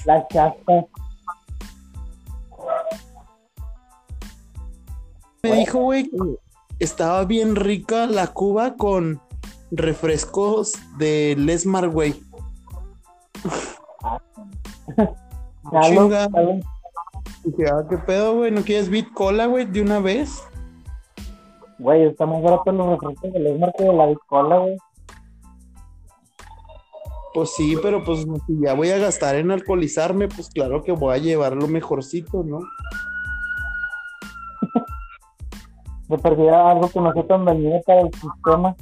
La 0.04 0.26
chasta. 0.28 0.86
Me 5.42 5.56
dijo, 5.56 5.78
güey, 5.80 6.04
que 6.04 6.18
estaba 6.78 7.24
bien 7.24 7.56
rica 7.56 8.06
la 8.06 8.28
Cuba 8.28 8.76
con 8.76 9.20
refrescos 9.70 10.72
de 10.98 11.34
Lesmar, 11.38 11.88
güey. 11.88 12.14
Dije, 17.44 17.64
ah, 17.70 17.84
¿qué 17.88 17.98
pedo, 17.98 18.36
güey? 18.36 18.50
¿No 18.50 18.62
quieres 18.62 18.88
Bit 18.88 19.12
Cola, 19.12 19.46
güey, 19.46 19.66
de 19.66 19.82
una 19.82 20.00
vez? 20.00 20.42
Güey, 21.78 22.04
está 22.04 22.26
más 22.26 22.42
barato 22.42 22.70
los 22.72 22.88
refrescos 22.88 23.32
del 23.32 23.46
Esmar 23.46 23.72
que 23.76 23.84
de 23.84 23.92
la 23.92 24.06
Bicola, 24.06 24.58
güey. 24.58 24.76
Pues 27.34 27.50
sí, 27.56 27.76
pero 27.82 28.04
pues 28.04 28.20
si 28.20 28.60
ya 28.60 28.74
voy 28.74 28.90
a 28.90 28.98
gastar 28.98 29.34
en 29.34 29.50
alcoholizarme, 29.50 30.28
pues 30.28 30.48
claro 30.50 30.84
que 30.84 30.92
voy 30.92 31.14
a 31.14 31.18
llevar 31.18 31.56
lo 31.56 31.66
mejorcito, 31.66 32.44
¿no? 32.44 32.60
Me 36.08 36.16
perdía 36.18 36.70
algo 36.70 36.88
que 36.88 37.00
no 37.00 37.12
sea 37.12 37.26
tan 37.26 37.44
dañino 37.44 37.80
para 37.84 38.02
el 38.02 38.10
sistema. 38.14 38.76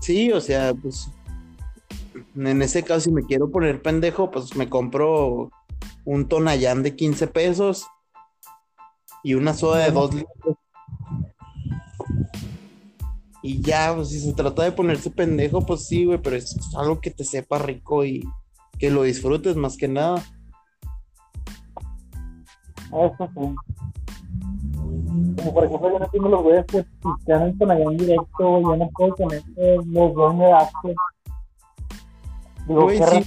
Sí, 0.00 0.32
o 0.32 0.40
sea, 0.40 0.72
pues 0.72 1.10
en 2.36 2.62
ese 2.62 2.82
caso, 2.82 3.00
si 3.00 3.12
me 3.12 3.24
quiero 3.24 3.50
poner 3.50 3.82
pendejo, 3.82 4.30
pues 4.30 4.56
me 4.56 4.68
compro 4.68 5.50
un 6.04 6.28
tonallán 6.28 6.82
de 6.82 6.96
15 6.96 7.26
pesos 7.26 7.86
y 9.22 9.34
una 9.34 9.52
soda 9.54 9.84
de 9.84 9.90
2 9.90 10.14
litros. 10.14 10.56
Y 13.42 13.60
ya, 13.62 13.94
pues 13.94 14.10
si 14.10 14.20
se 14.20 14.32
trata 14.34 14.64
de 14.64 14.72
ponerse 14.72 15.10
pendejo, 15.10 15.64
pues 15.64 15.86
sí, 15.86 16.04
güey, 16.04 16.18
pero 16.18 16.36
es 16.36 16.56
algo 16.76 17.00
que 17.00 17.10
te 17.10 17.24
sepa 17.24 17.58
rico 17.58 18.04
y 18.04 18.22
que 18.78 18.90
lo 18.90 19.02
disfrutes 19.02 19.56
más 19.56 19.76
que 19.76 19.88
nada. 19.88 20.22
Eso 22.88 23.28
sí. 23.34 23.54
Como 25.36 25.54
por 25.54 25.64
ejemplo, 25.64 25.92
yo 25.92 25.98
no 25.98 26.08
tengo 26.08 26.28
los 26.28 26.42
güeyes 26.42 26.66
que 26.66 26.84
pistean 27.02 27.56
con 27.56 27.70
allá 27.70 27.84
en 27.84 27.96
directo. 27.96 28.60
Yo 28.60 28.76
no 28.76 28.90
puedo 28.96 29.14
con 29.16 29.32
eso, 29.32 29.44
los 29.86 30.14
dos 30.14 30.34
me. 30.34 30.94
Digo, 32.66 32.82
Güey, 32.82 32.98
sí. 32.98 33.26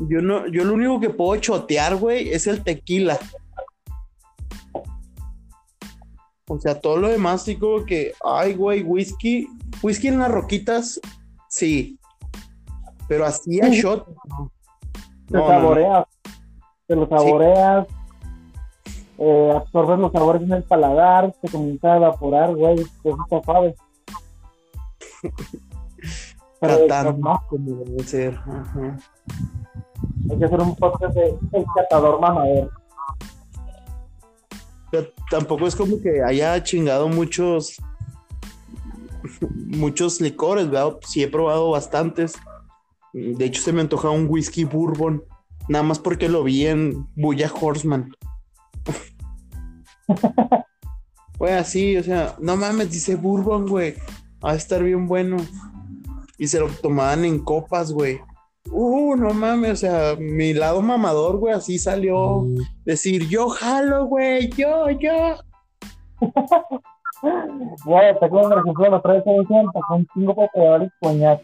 Yo 0.00 0.20
no, 0.20 0.46
yo 0.46 0.64
lo 0.64 0.74
único 0.74 1.00
que 1.00 1.10
puedo 1.10 1.40
chotear, 1.40 1.96
güey, 1.96 2.30
es 2.30 2.46
el 2.46 2.62
tequila. 2.62 3.18
O 6.48 6.58
sea, 6.58 6.80
todo 6.80 6.96
lo 6.96 7.08
demás 7.08 7.42
sí 7.42 7.56
como 7.56 7.84
que, 7.84 8.12
ay, 8.24 8.54
güey, 8.54 8.82
whisky, 8.82 9.48
whisky 9.82 10.08
en 10.08 10.18
las 10.18 10.30
roquitas, 10.30 10.98
sí. 11.48 11.98
Pero 13.06 13.26
así 13.26 13.60
a 13.60 13.68
shot. 13.68 14.06
no. 14.28 14.50
te 15.26 15.34
No, 15.36 15.46
saboreas, 15.46 16.06
te 16.86 16.96
lo 16.96 17.06
saboreas, 17.06 17.86
eh, 19.18 19.52
absorbes 19.54 19.98
los 19.98 20.12
sabores 20.12 20.42
en 20.42 20.52
el 20.52 20.62
paladar, 20.62 21.34
te 21.42 21.48
comienza 21.50 21.92
a 21.92 21.96
evaporar, 21.96 22.54
güey, 22.54 22.80
eso 22.80 23.18
está 23.24 23.42
suave. 23.42 23.74
Tratando 26.60 27.12
no, 27.12 27.42
como 27.48 27.84
debe 27.84 28.02
ser. 28.04 28.34
Ajá. 28.34 28.96
hay 30.30 30.38
que 30.38 30.44
hacer 30.44 30.60
un 30.60 30.74
podcast 30.76 31.14
de 31.14 31.38
el 31.52 31.64
catador 31.74 32.20
mamador. 32.20 32.70
Pero 34.90 35.12
tampoco 35.30 35.66
es 35.66 35.76
como 35.76 36.00
que 36.00 36.22
haya 36.22 36.62
chingado 36.62 37.08
muchos 37.08 37.76
muchos 39.66 40.20
licores, 40.20 40.70
¿verdad? 40.70 40.96
Sí 41.06 41.22
he 41.22 41.28
probado 41.28 41.70
bastantes. 41.70 42.36
De 43.12 43.44
hecho, 43.44 43.62
se 43.62 43.72
me 43.72 43.80
antoja 43.80 44.10
un 44.10 44.26
whisky 44.28 44.64
bourbon, 44.64 45.22
nada 45.68 45.82
más 45.82 45.98
porque 45.98 46.28
lo 46.28 46.44
vi 46.44 46.66
en 46.66 47.06
Bulla 47.16 47.50
Horseman. 47.52 48.12
Güey, 51.38 51.52
así, 51.52 51.96
o 51.96 52.02
sea, 52.02 52.34
no 52.40 52.56
mames, 52.56 52.90
dice 52.90 53.14
bourbon, 53.14 53.68
güey. 53.68 53.94
Va 54.44 54.50
a 54.50 54.56
estar 54.56 54.82
bien 54.82 55.06
bueno. 55.06 55.36
Y 56.36 56.48
se 56.48 56.58
lo 56.58 56.68
tomaban 56.68 57.24
en 57.24 57.38
copas, 57.38 57.92
güey. 57.92 58.20
Uh, 58.70 59.16
no 59.16 59.32
mames, 59.32 59.72
o 59.72 59.76
sea, 59.76 60.16
mi 60.18 60.52
lado 60.52 60.82
mamador, 60.82 61.38
güey, 61.38 61.54
así 61.54 61.78
salió 61.78 62.44
decir, 62.84 63.26
yo 63.28 63.48
jalo, 63.48 64.06
güey, 64.06 64.50
yo, 64.50 64.90
yo. 64.90 65.36
Güey, 67.84 68.18
te 68.18 68.26
acuerdas, 68.26 68.52
por 68.52 68.58
ejemplo, 68.60 68.90
la 68.90 68.96
otra 68.98 69.14
vez 69.14 69.24
se 69.24 69.64
con 69.88 70.06
cinco 70.14 70.34
populares 70.34 70.90
coñac. 71.00 71.42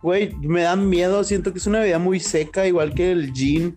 Güey, 0.00 0.32
me 0.36 0.62
dan 0.62 0.88
miedo, 0.88 1.24
siento 1.24 1.52
que 1.52 1.58
es 1.58 1.66
una 1.66 1.80
bebida 1.80 1.98
muy 1.98 2.20
seca, 2.20 2.66
igual 2.66 2.94
que 2.94 3.10
el 3.10 3.32
gin 3.32 3.76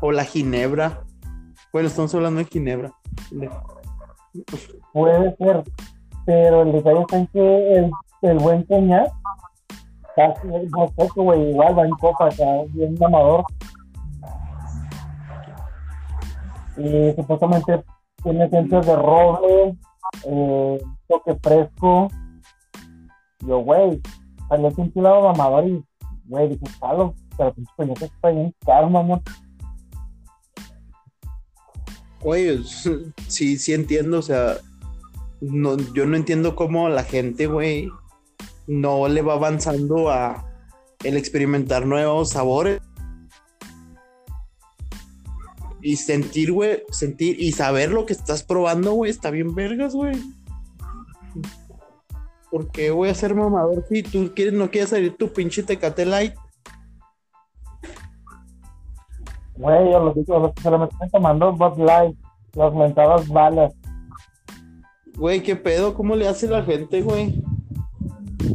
o 0.00 0.12
la 0.12 0.24
ginebra. 0.24 1.02
Bueno, 1.72 1.88
estamos 1.88 2.14
hablando 2.14 2.38
de 2.38 2.46
ginebra. 2.46 2.92
Puede 4.92 5.36
ser, 5.36 5.64
pero 6.24 6.62
el 6.62 6.72
detalle 6.72 7.00
está 7.00 7.18
en 7.18 7.26
que 7.28 7.74
el, 7.74 7.90
el 8.22 8.38
buen 8.38 8.64
coñac, 8.64 9.12
casi 10.16 10.48
no 10.48 10.86
poco, 10.96 11.22
güey, 11.22 11.50
igual 11.50 11.78
va 11.78 11.84
en 11.84 11.90
copa, 11.92 12.30
sea, 12.30 12.64
bien 12.70 12.96
mamador. 12.98 13.44
Y 16.76 17.12
supuestamente 17.14 17.84
tiene 18.22 18.44
esencias 18.44 18.86
de 18.86 18.96
roble, 18.96 19.76
eh, 20.24 20.82
toque 21.08 21.38
fresco. 21.42 22.08
Yo, 23.46 23.58
güey, 23.58 24.00
salió 24.48 24.68
aquí 24.68 24.80
un 24.94 25.02
lado 25.02 25.22
y, 25.66 25.84
güey, 26.26 26.48
dije, 26.48 26.64
palo, 26.80 27.14
pero 27.36 27.54
pinche 27.54 27.72
coñac 27.76 28.02
está 28.02 28.30
bien 28.30 28.54
caro, 28.64 28.90
mamón. 28.90 29.22
Güey, 32.20 32.64
sí, 33.28 33.56
sí 33.56 33.72
entiendo, 33.72 34.18
o 34.18 34.22
sea, 34.22 34.56
no, 35.40 35.76
yo 35.94 36.06
no 36.06 36.16
entiendo 36.16 36.56
cómo 36.56 36.88
la 36.88 37.04
gente, 37.04 37.46
güey, 37.46 37.88
no 38.68 39.08
le 39.08 39.22
va 39.22 39.32
avanzando 39.32 40.10
a 40.10 40.44
el 41.02 41.16
experimentar 41.16 41.86
nuevos 41.86 42.30
sabores. 42.30 42.80
Y 45.80 45.96
sentir, 45.96 46.52
güey, 46.52 46.82
sentir 46.90 47.40
y 47.40 47.52
saber 47.52 47.90
lo 47.90 48.04
que 48.04 48.12
estás 48.12 48.42
probando, 48.42 48.92
güey, 48.92 49.10
está 49.10 49.30
bien 49.30 49.54
vergas, 49.54 49.94
güey. 49.94 50.16
¿Por 52.50 52.70
qué 52.70 52.90
voy 52.90 53.08
a 53.08 53.14
ser 53.14 53.34
mamador 53.34 53.84
si 53.88 54.02
tú 54.02 54.32
quieres, 54.34 54.54
no 54.54 54.70
quieres 54.70 54.90
salir 54.90 55.16
tu 55.16 55.32
pinche 55.32 55.62
Tecate 55.62 56.04
Light? 56.04 56.34
Güey, 59.56 59.92
yo 59.92 60.00
los 60.00 60.14
digo, 60.14 60.38
los 60.38 60.54
que 60.54 60.62
se 60.62 60.70
lo 60.70 60.84
están 60.84 61.10
tomando 61.10 61.52
Bud 61.52 61.78
Light, 61.78 62.16
las 62.54 62.74
mentadas 62.74 63.28
balas. 63.28 63.72
Güey, 65.16 65.42
¿qué 65.42 65.56
pedo? 65.56 65.94
¿Cómo 65.94 66.16
le 66.16 66.28
hace 66.28 66.48
la 66.48 66.62
gente, 66.62 67.02
güey? 67.02 67.42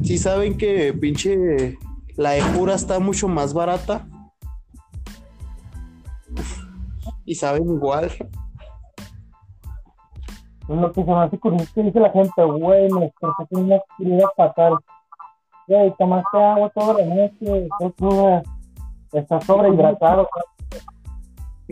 Sí 0.04 0.18
saben 0.18 0.58
que 0.58 0.94
pinche 0.94 1.78
la 2.18 2.38
E 2.38 2.42
pura 2.56 2.76
está 2.76 3.00
mucho 3.00 3.28
más 3.28 3.54
barata. 3.54 4.06
Y 7.26 7.36
saben 7.36 7.64
igual. 7.64 8.12
Lo 10.68 10.92
que 10.92 11.04
se 11.04 11.10
me 11.10 11.20
hace 11.20 11.40
curioso 11.40 11.64
es 11.64 11.72
que 11.72 11.84
dice 11.84 12.00
la 12.00 12.12
gente, 12.12 12.44
güey, 12.44 12.90
me 12.92 13.02
desperté 13.02 13.48
con 13.50 13.64
una 13.64 13.80
cruda 13.98 14.30
fatal. 14.36 14.78
Güey, 15.68 15.94
tomaste 15.98 16.38
agua 16.38 16.70
toda 16.76 16.94
la 17.00 17.06
noche, 17.06 17.68
estás 17.68 17.94
cruda, 17.98 18.44
estás 19.14 19.46
sobrehidratado. 19.46 20.28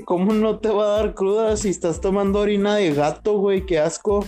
¿Cómo 0.05 0.31
no 0.33 0.57
te 0.59 0.69
va 0.69 0.83
a 0.83 0.97
dar 0.99 1.13
cruda 1.13 1.57
si 1.57 1.69
estás 1.69 1.99
tomando 1.99 2.39
orina 2.39 2.75
de 2.75 2.93
gato, 2.93 3.39
güey? 3.39 3.65
Qué 3.65 3.79
asco. 3.79 4.25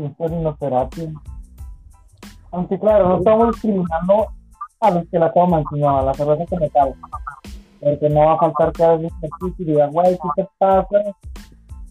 Sin 0.00 0.56
terapia. 0.58 1.12
Aunque 2.52 2.78
claro, 2.78 3.08
no 3.08 3.18
estamos 3.18 3.52
discriminando 3.52 4.26
a 4.80 4.90
los 4.90 5.08
que 5.08 5.18
la 5.18 5.32
toman, 5.32 5.64
sino 5.72 5.98
a 5.98 6.02
la 6.02 6.14
cerveza 6.14 6.46
que 6.46 6.56
me 6.56 6.70
cae. 6.70 6.94
Porque 7.80 8.08
no 8.10 8.20
va 8.20 8.34
a 8.34 8.38
faltar 8.38 8.72
que 8.72 8.84
alguien 8.84 9.12
me 9.20 9.28
y 9.58 9.64
diga, 9.64 9.86
güey, 9.86 10.18
¿qué 10.18 10.42
te 10.42 10.48
pasa? 10.58 10.98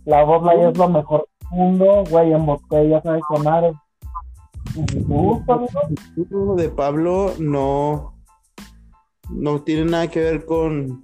La 0.05 0.23
vodka 0.23 0.53
es 0.53 0.77
lo 0.77 0.89
mejor 0.89 1.27
del 1.39 1.59
mundo, 1.59 2.03
güey, 2.09 2.33
en 2.33 2.45
botella, 2.45 3.01
¿sabes 3.01 3.23
de 6.55 6.69
Pablo 6.69 7.33
no, 7.39 8.13
no 9.29 9.61
tiene 9.61 9.85
nada 9.85 10.07
que 10.07 10.19
ver 10.19 10.45
con 10.45 11.03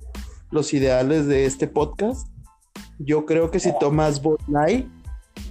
los 0.52 0.74
ideales 0.74 1.28
de 1.28 1.46
este 1.46 1.68
podcast. 1.68 2.30
Yo 3.00 3.26
creo 3.26 3.52
que 3.52 3.60
si 3.60 3.78
tomas 3.78 4.22
Bud 4.22 4.40
Light, 4.48 4.88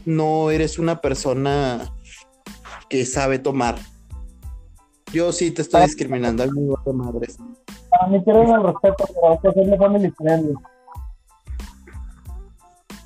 no 0.04 0.50
eres 0.50 0.78
una 0.78 1.00
persona 1.00 1.92
que 2.88 3.04
sabe 3.06 3.38
tomar. 3.38 3.76
Yo 5.12 5.32
sí 5.32 5.50
te 5.50 5.62
estoy 5.62 5.82
discriminando, 5.82 6.42
a 6.42 6.46
mí 6.46 6.60
me 6.60 6.74
vale 6.74 6.92
madres. 6.92 7.38
para 7.90 8.08
mí 8.08 8.22
quieren 8.24 8.48
el 8.50 8.62
respeto, 8.62 9.04
pero 9.06 9.30
hay 9.32 9.38
que 9.38 9.48
hacerle 9.48 9.78
family 9.78 10.10
friendly. 10.10 10.54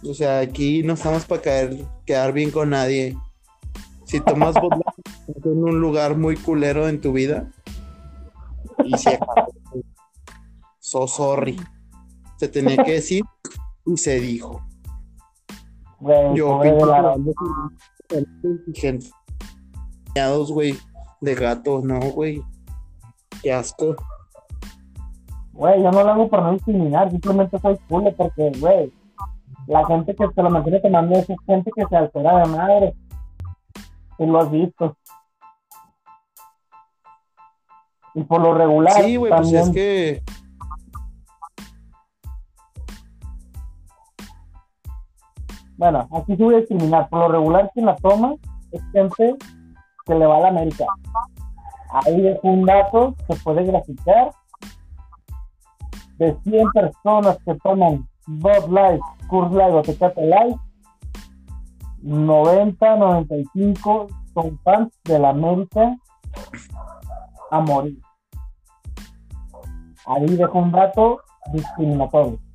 O 0.08 0.14
sea, 0.14 0.40
aquí 0.40 0.82
no 0.82 0.94
estamos 0.94 1.24
para 1.24 1.42
caer, 1.42 1.84
quedar 2.06 2.32
bien 2.32 2.50
con 2.50 2.70
nadie. 2.70 3.16
Si 4.04 4.20
tomas 4.20 4.56
estás 4.56 5.44
en 5.44 5.62
un 5.62 5.80
lugar 5.80 6.16
muy 6.16 6.36
culero 6.36 6.88
en 6.88 7.00
tu 7.00 7.12
vida. 7.12 7.50
Y 8.84 8.96
si 8.96 9.10
acabó, 9.10 9.52
so 10.78 11.06
sorry. 11.06 11.60
Se 12.36 12.48
tenía 12.48 12.82
que 12.84 12.92
decir 12.92 13.24
y 13.84 13.96
se 13.96 14.20
dijo. 14.20 14.67
Güey, 16.00 16.34
Yo 16.34 16.48
pobre 16.48 16.72
de 16.72 16.76
güey, 20.50 20.74
de 21.20 21.34
gato, 21.34 21.80
no, 21.82 21.98
güey. 22.12 22.42
Qué 23.42 23.52
asco. 23.52 23.96
Güey, 25.52 25.82
yo 25.82 25.90
no 25.90 26.02
lo 26.04 26.10
hago 26.10 26.28
por 26.28 26.42
no 26.42 26.52
discriminar, 26.52 27.10
simplemente 27.10 27.58
soy 27.58 27.76
culo 27.88 28.14
porque, 28.16 28.52
güey, 28.60 28.92
la 29.66 29.84
gente 29.86 30.14
que 30.14 30.26
se 30.34 30.42
lo 30.42 30.50
mantiene 30.50 30.80
tomando 30.80 31.18
es 31.18 31.26
gente 31.46 31.70
que 31.74 31.84
se 31.88 31.96
altera 31.96 32.38
de 32.38 32.56
madre. 32.56 32.94
Y 34.18 34.26
lo 34.26 34.40
has 34.40 34.50
visto. 34.50 34.96
Y 38.14 38.24
por 38.24 38.40
lo 38.40 38.54
regular, 38.54 39.04
Sí, 39.04 39.16
güey, 39.16 39.32
pues 39.32 39.52
es 39.52 39.70
que. 39.70 40.22
Bueno, 45.78 46.08
aquí 46.12 46.36
sí 46.36 46.42
voy 46.42 46.56
a 46.56 46.58
discriminar. 46.58 47.08
Por 47.08 47.20
lo 47.20 47.28
regular, 47.28 47.70
quien 47.72 47.86
la 47.86 47.96
toma 47.96 48.34
es 48.72 48.82
gente 48.92 49.36
que 50.04 50.14
le 50.14 50.26
va 50.26 50.36
a 50.36 50.40
la 50.40 50.48
América. 50.48 50.84
Ahí 51.90 52.26
es 52.26 52.38
un 52.42 52.66
dato 52.66 53.14
que 53.26 53.36
puede 53.36 53.64
graficar. 53.64 54.32
De 56.18 56.36
100 56.42 56.70
personas 56.72 57.38
que 57.44 57.54
toman 57.62 58.08
Bud 58.26 58.68
Light, 58.70 59.00
Coors 59.28 59.52
Light 59.52 59.72
o 59.72 59.82
Tecate 59.82 60.26
Light, 60.26 60.56
90, 62.02 62.96
95 62.96 64.08
son 64.34 64.58
fans 64.64 64.92
de 65.04 65.18
la 65.20 65.30
América 65.30 65.96
a 67.52 67.60
morir. 67.60 68.00
Ahí 70.06 70.26
dejo 70.26 70.58
un 70.58 70.72
dato 70.72 71.20
discriminatorio. 71.52 72.47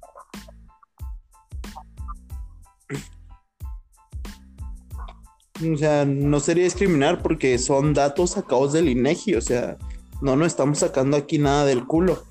O 5.71 5.77
sea, 5.77 6.05
no 6.05 6.39
sería 6.39 6.63
discriminar 6.63 7.21
porque 7.21 7.57
son 7.57 7.93
datos 7.93 8.31
sacados 8.31 8.73
del 8.73 8.89
INEGI. 8.89 9.35
O 9.35 9.41
sea, 9.41 9.77
no 10.21 10.35
nos 10.35 10.47
estamos 10.47 10.79
sacando 10.79 11.17
aquí 11.17 11.37
nada 11.37 11.65
del 11.65 11.85
culo. 11.85 12.23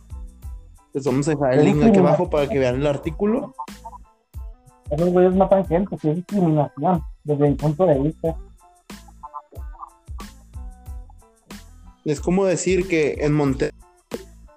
Les 0.92 1.05
vamos 1.05 1.27
a 1.29 1.33
dejar 1.33 1.55
el 1.55 1.64
link 1.64 1.83
aquí 1.83 1.99
abajo 1.99 2.29
para 2.29 2.49
que 2.49 2.59
vean 2.59 2.77
el 2.77 2.87
artículo. 2.87 3.55
Esos 4.90 5.09
güeyes 5.09 5.35
matan 5.35 5.66
gente, 5.66 5.97
es 5.97 6.16
discriminación, 6.16 7.03
desde 7.25 7.49
mi 7.49 7.55
punto 7.55 7.87
de 7.87 7.99
vista. 7.99 8.37
Es 12.05 12.21
como 12.21 12.45
decir 12.45 12.88
que 12.88 13.18
en 13.21 13.33
Monterrey, 13.33 13.79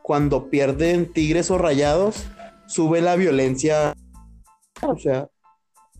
cuando 0.01 0.49
pierden 0.49 1.11
tigres 1.13 1.51
o 1.51 1.57
rayados, 1.57 2.25
sube 2.67 3.01
la 3.01 3.15
violencia. 3.15 3.93
O 4.81 4.97
sea, 4.97 5.29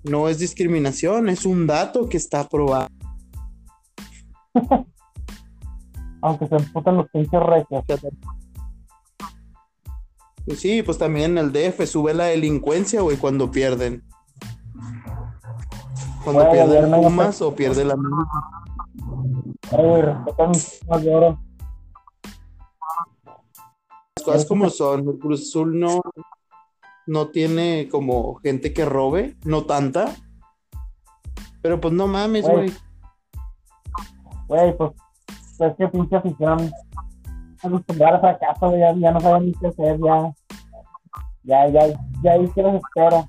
no 0.09 0.29
es 0.29 0.39
discriminación, 0.39 1.29
es 1.29 1.45
un 1.45 1.67
dato 1.67 2.07
que 2.07 2.17
está 2.17 2.41
aprobado. 2.41 2.89
Aunque 6.21 6.47
se 6.47 6.55
emputan 6.55 6.97
los 6.97 7.09
pinches 7.09 7.39
recios. 7.41 7.83
Y 10.47 10.55
sí, 10.55 10.83
pues 10.83 10.97
también 10.97 11.37
el 11.37 11.51
DF 11.51 11.85
sube 11.87 12.13
la 12.13 12.25
delincuencia, 12.25 13.01
güey, 13.01 13.17
cuando 13.17 13.51
pierden. 13.51 14.03
Cuando 16.23 16.51
pierden 16.51 16.91
Pumas 16.91 17.41
o 17.41 17.55
pierde 17.55 17.85
la 17.85 17.95
Ay, 19.71 19.85
güey, 19.85 20.01
respetan 20.01 20.51
de 21.03 21.15
oro. 21.15 21.39
Las 24.15 24.25
cosas 24.25 24.45
como 24.45 24.69
son. 24.69 25.07
El 25.07 25.19
Cruz 25.19 25.41
Azul 25.41 25.79
no, 25.79 26.01
no 27.07 27.29
tiene 27.29 27.87
como 27.89 28.35
gente 28.35 28.73
que 28.73 28.85
robe, 28.85 29.35
no 29.43 29.65
tanta. 29.65 30.15
Pero 31.61 31.79
pues 31.79 31.93
no 31.93 32.07
mames, 32.07 32.47
Güey. 32.47 32.71
güey. 34.47 34.77
Pues, 34.77 34.91
es 35.59 35.75
que 35.77 35.87
pinche 35.87 36.15
afición 36.15 36.71
acostumbrada 37.61 38.19
fracaso, 38.19 38.69
güey, 38.69 38.79
ya, 38.79 38.93
ya 38.93 39.11
no 39.11 39.19
saben 39.19 39.45
ni 39.45 39.53
qué 39.53 39.67
hacer, 39.67 39.99
ya. 39.99 40.33
Ya, 41.43 41.67
ya, 41.69 41.87
ya 42.23 42.31
ahí 42.31 42.47
se 42.53 42.63
les 42.63 42.75
espera. 42.75 43.27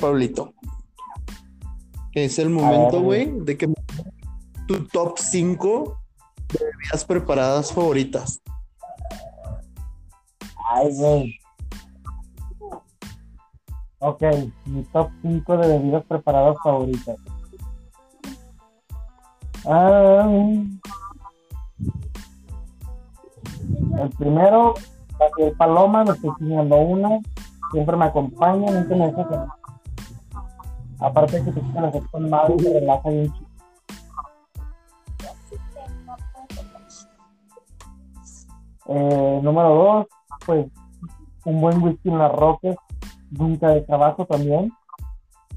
Pablito. 0.00 0.54
Es 2.24 2.38
el 2.40 2.50
momento, 2.50 2.96
ver, 2.96 3.02
güey, 3.02 3.40
de 3.44 3.56
que 3.56 3.72
tu 4.66 4.84
top 4.88 5.18
5 5.18 5.96
de 6.48 6.64
bebidas 6.64 7.04
preparadas 7.04 7.72
favoritas. 7.72 8.40
Ay, 10.70 10.88
güey. 10.96 11.34
Ok, 14.00 14.22
mi 14.66 14.82
top 14.84 15.10
5 15.22 15.56
de 15.58 15.68
bebidas 15.68 16.04
preparadas 16.06 16.56
favoritas. 16.62 17.16
Ah, 19.64 20.28
el 24.02 24.10
primero, 24.18 24.74
el 25.38 25.52
Paloma, 25.52 26.04
me 26.04 26.12
estoy 26.12 26.30
enseñando 26.30 26.76
una. 26.76 27.20
Siempre 27.72 27.96
me 27.96 28.04
acompaña, 28.06 28.72
nunca 28.72 28.94
me 28.96 29.12
deja. 29.12 29.57
Aparte 31.00 31.44
que 31.44 31.52
te 31.52 31.60
quitan 31.60 31.82
las 31.84 31.94
con 32.10 32.28
madre 32.28 32.54
y 32.58 32.62
se 32.62 32.80
relaja 32.80 33.08
bien 33.10 33.32
chido. 33.32 33.48
Eh, 38.86 39.40
número 39.42 39.68
dos, 39.74 40.06
pues 40.46 40.66
un 41.44 41.60
buen 41.60 41.82
whisky 41.82 42.08
en 42.08 42.18
las 42.18 42.32
rocas, 42.32 42.76
nunca 43.30 43.68
de 43.68 43.82
trabajo 43.82 44.24
también. 44.26 44.72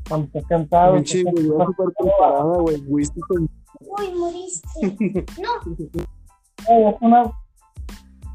Cuando 0.07 0.27
estés 0.27 0.45
cansado, 0.47 0.97
estés 0.97 1.23
bebida 1.23 1.57
cansado, 1.57 1.65
súper 1.67 1.93
preparada, 1.97 2.57
güey. 2.57 2.83
Whisky 2.87 3.19
con- 3.21 3.49
Uy, 3.79 4.13
moriste. 4.17 5.25
No, 5.41 6.73
eh, 6.75 6.89
es 6.89 6.95
una, 7.01 7.23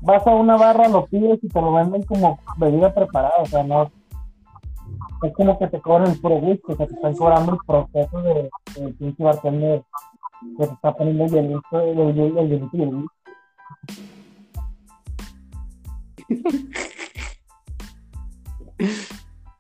vas 0.03 0.27
a 0.27 0.35
una 0.35 0.57
barra, 0.57 0.89
lo 0.89 1.05
pides 1.07 1.39
y 1.43 1.49
te 1.49 1.61
lo 1.61 1.73
venden 1.75 2.03
como 2.05 2.39
bebida 2.57 2.93
preparada, 2.93 3.35
o 3.43 3.47
sea, 3.47 3.63
no 3.63 3.91
es 5.23 5.33
como 5.35 5.59
que 5.59 5.67
te 5.69 5.81
cobran 5.81 6.11
el 6.11 6.21
puro 6.21 6.37
whisky, 6.37 6.73
o 6.73 6.77
sea, 6.77 6.87
te 6.87 6.95
están 6.95 7.15
cobrando 7.17 7.53
el 7.53 7.59
proceso 7.67 8.23
de, 8.23 8.51
pinche 8.99 9.25
bartender 9.25 9.83
que 10.59 10.67
te 10.67 10.73
está 10.73 10.95
poniendo 10.95 11.25
el 11.25 11.31
hielito, 11.31 11.81
el, 11.81 11.99
el, 11.99 12.39
el 12.39 12.49
hielito 12.49 12.77
el. 12.77 13.07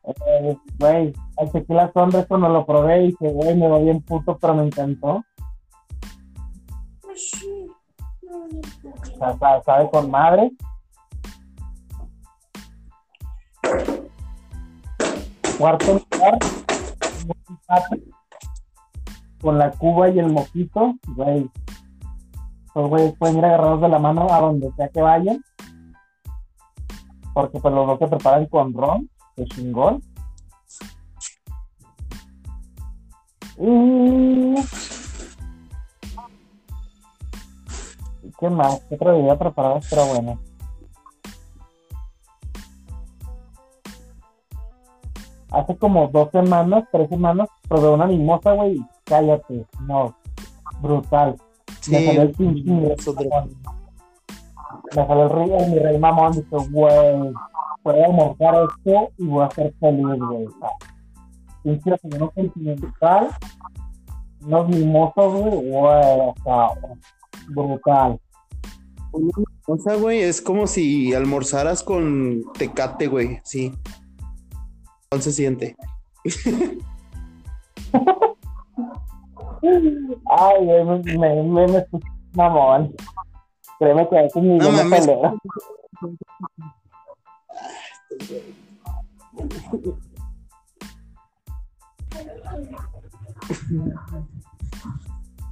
Eh, 0.08 0.56
Güey, 0.78 1.12
el 1.38 1.50
tequila 1.52 1.90
sombra 1.92 2.20
eso 2.20 2.38
no 2.38 2.48
lo 2.48 2.64
probé 2.64 3.04
y 3.04 3.06
dije, 3.08 3.32
güey, 3.32 3.56
me 3.56 3.68
va 3.68 3.78
bien 3.78 4.00
puto, 4.02 4.38
pero 4.38 4.54
me 4.54 4.64
encantó. 4.64 5.24
pues. 7.02 7.32
O 9.20 9.38
sea, 9.38 9.62
sabe 9.62 9.90
con 9.90 10.10
madre. 10.10 10.52
Cuarto 15.58 15.94
lugar, 15.94 16.38
con 19.40 19.58
la 19.58 19.70
cuba 19.70 20.10
y 20.10 20.18
el 20.18 20.30
mojito, 20.30 20.94
güey. 21.14 21.50
Los 22.74 22.88
güeyes 22.90 23.14
pueden 23.18 23.38
ir 23.38 23.44
agarrados 23.46 23.80
de 23.80 23.88
la 23.88 23.98
mano 23.98 24.26
a 24.30 24.40
donde 24.40 24.70
sea 24.72 24.88
que 24.88 25.00
vayan. 25.00 25.42
Porque 27.32 27.58
pues 27.58 27.72
los 27.74 27.86
dos 27.86 27.98
se 27.98 28.06
preparan 28.06 28.46
con 28.46 28.74
ron, 28.74 29.10
que 29.34 29.44
chingón. 29.46 30.02
Y... 33.58 34.54
¿Qué 38.38 38.50
más? 38.50 38.80
¿Qué 38.88 38.96
otra 38.96 39.12
bebida 39.12 39.38
preparada 39.38 39.80
pero 39.88 40.06
bueno? 40.06 40.38
Hace 45.56 45.76
como 45.78 46.08
dos 46.08 46.30
semanas, 46.32 46.84
tres 46.92 47.08
semanas, 47.08 47.48
probé 47.68 47.88
una 47.90 48.06
mimosa, 48.06 48.52
güey. 48.52 48.74
y 48.76 48.86
Cállate, 49.04 49.66
no. 49.86 50.14
Brutal. 50.82 51.36
Me 51.68 51.74
Sí, 51.98 52.06
salió 52.06 52.22
el 52.22 52.28
otro- 52.30 53.14
mamón. 53.14 53.50
Me 54.94 55.06
salió 55.06 55.22
el 55.24 55.30
rey, 55.30 55.50
el 55.58 55.70
mi 55.72 55.78
rey 55.78 55.98
mamón. 55.98 56.32
Dice, 56.32 56.46
güey, 56.70 57.32
voy 57.84 58.00
a 58.00 58.04
almorzar 58.06 58.54
esto 58.68 59.08
y 59.18 59.26
voy 59.26 59.44
a 59.44 59.50
ser 59.50 59.72
feliz, 59.80 60.04
güey. 60.18 60.46
Pinche 61.62 61.90
desayuno 61.90 62.30
continental. 62.30 63.28
Unos 64.44 64.68
mimosos, 64.68 65.32
güey. 65.40 65.70
Güey, 65.70 66.20
o 66.20 66.34
sea, 66.44 66.68
brutal. 67.48 68.20
O 69.66 69.78
sea, 69.78 69.96
güey, 69.96 70.20
es 70.20 70.42
como 70.42 70.66
si 70.66 71.14
almorzaras 71.14 71.82
con 71.82 72.42
tecate, 72.58 73.06
güey. 73.06 73.40
Sí. 73.44 73.72
¿Cuál 75.08 75.22
se 75.22 75.32
siente? 75.32 75.76
Ay, 79.62 80.66
me, 80.66 80.84
me, 80.84 81.42
me, 81.42 81.66
me 81.68 81.86
mamón. 82.34 82.94
Créeme 83.78 84.08
que 84.08 84.18
a 84.18 84.22
veces 84.22 84.42
ni 84.42 84.58
No 84.58 84.72
mames. 84.72 85.08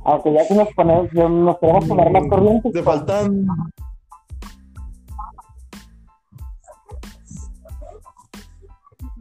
Aunque 0.04 0.32
ya 0.34 0.46
que 0.46 0.54
nos 0.54 0.68
ponemos, 0.74 1.08
yo- 1.12 1.28
nos 1.28 1.58
queremos 1.58 1.84
poner 1.86 2.10
más 2.10 2.22
corrientes. 2.28 2.72
Te 2.72 2.82
faltan. 2.82 3.46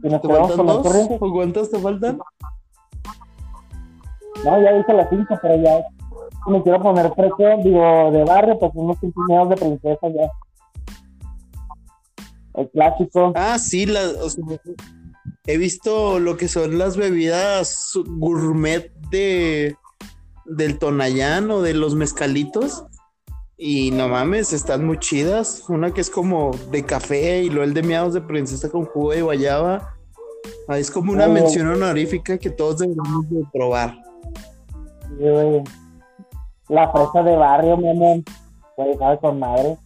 Si 0.04 0.10
nos. 0.10 0.20
¿O 0.22 1.32
cuántas 1.32 1.70
te 1.70 1.78
faltan? 1.78 2.18
No, 4.44 4.62
ya 4.62 4.72
dije 4.74 4.92
las 4.92 5.08
cinco, 5.08 5.38
pero 5.40 5.56
ya. 5.62 5.82
Me 6.46 6.62
quiero 6.62 6.82
poner 6.82 7.10
precio, 7.14 7.56
digo, 7.62 8.10
de 8.12 8.22
barrio, 8.24 8.58
pues 8.58 8.70
unos 8.74 8.98
quinceañeros 9.00 9.48
de 9.48 9.56
princesa 9.56 10.08
ya. 10.08 10.30
El 12.60 12.70
clásico. 12.70 13.32
Ah, 13.34 13.58
sí, 13.58 13.86
la, 13.86 14.02
o 14.22 14.28
sea, 14.28 14.44
he 15.46 15.56
visto 15.56 16.20
lo 16.20 16.36
que 16.36 16.48
son 16.48 16.76
las 16.76 16.98
bebidas 16.98 17.92
gourmet 18.06 18.92
de 19.10 19.74
del 20.44 20.78
Tonayán 20.78 21.50
o 21.50 21.62
de 21.62 21.72
los 21.72 21.94
mezcalitos. 21.94 22.84
Y 23.56 23.90
no 23.92 24.08
mames, 24.08 24.52
están 24.52 24.84
muy 24.84 24.98
chidas. 24.98 25.64
Una 25.70 25.94
que 25.94 26.02
es 26.02 26.10
como 26.10 26.50
de 26.70 26.84
café 26.84 27.42
y 27.42 27.48
luego 27.48 27.64
el 27.64 27.72
de 27.72 27.82
miados 27.82 28.12
de 28.12 28.20
princesa 28.20 28.68
con 28.68 28.84
jugo 28.84 29.12
de 29.12 29.22
guayaba. 29.22 29.93
Ah, 30.68 30.78
Es 30.78 30.90
como 30.90 31.12
una 31.12 31.26
Oh. 31.26 31.30
mención 31.32 31.66
honorífica 31.68 32.38
que 32.38 32.50
todos 32.50 32.78
deberíamos 32.78 33.28
de 33.28 33.44
probar. 33.52 33.98
La 36.68 36.90
fresa 36.90 37.22
de 37.22 37.36
barrio, 37.36 37.76
mi 37.76 37.90
amor. 37.90 38.22
Güey, 38.76 38.96
sabe 38.98 39.18
con 39.18 39.38
madre. 39.38 39.76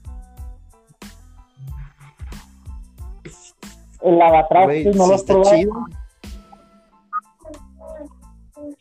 El 4.02 4.18
lavatraste, 4.18 4.66
Güey, 4.66 4.84
no 4.84 4.92
sí 4.92 4.98
lo 4.98 5.04
has 5.14 5.20
está 5.20 5.32
probado. 5.34 5.56
chido. 5.56 5.72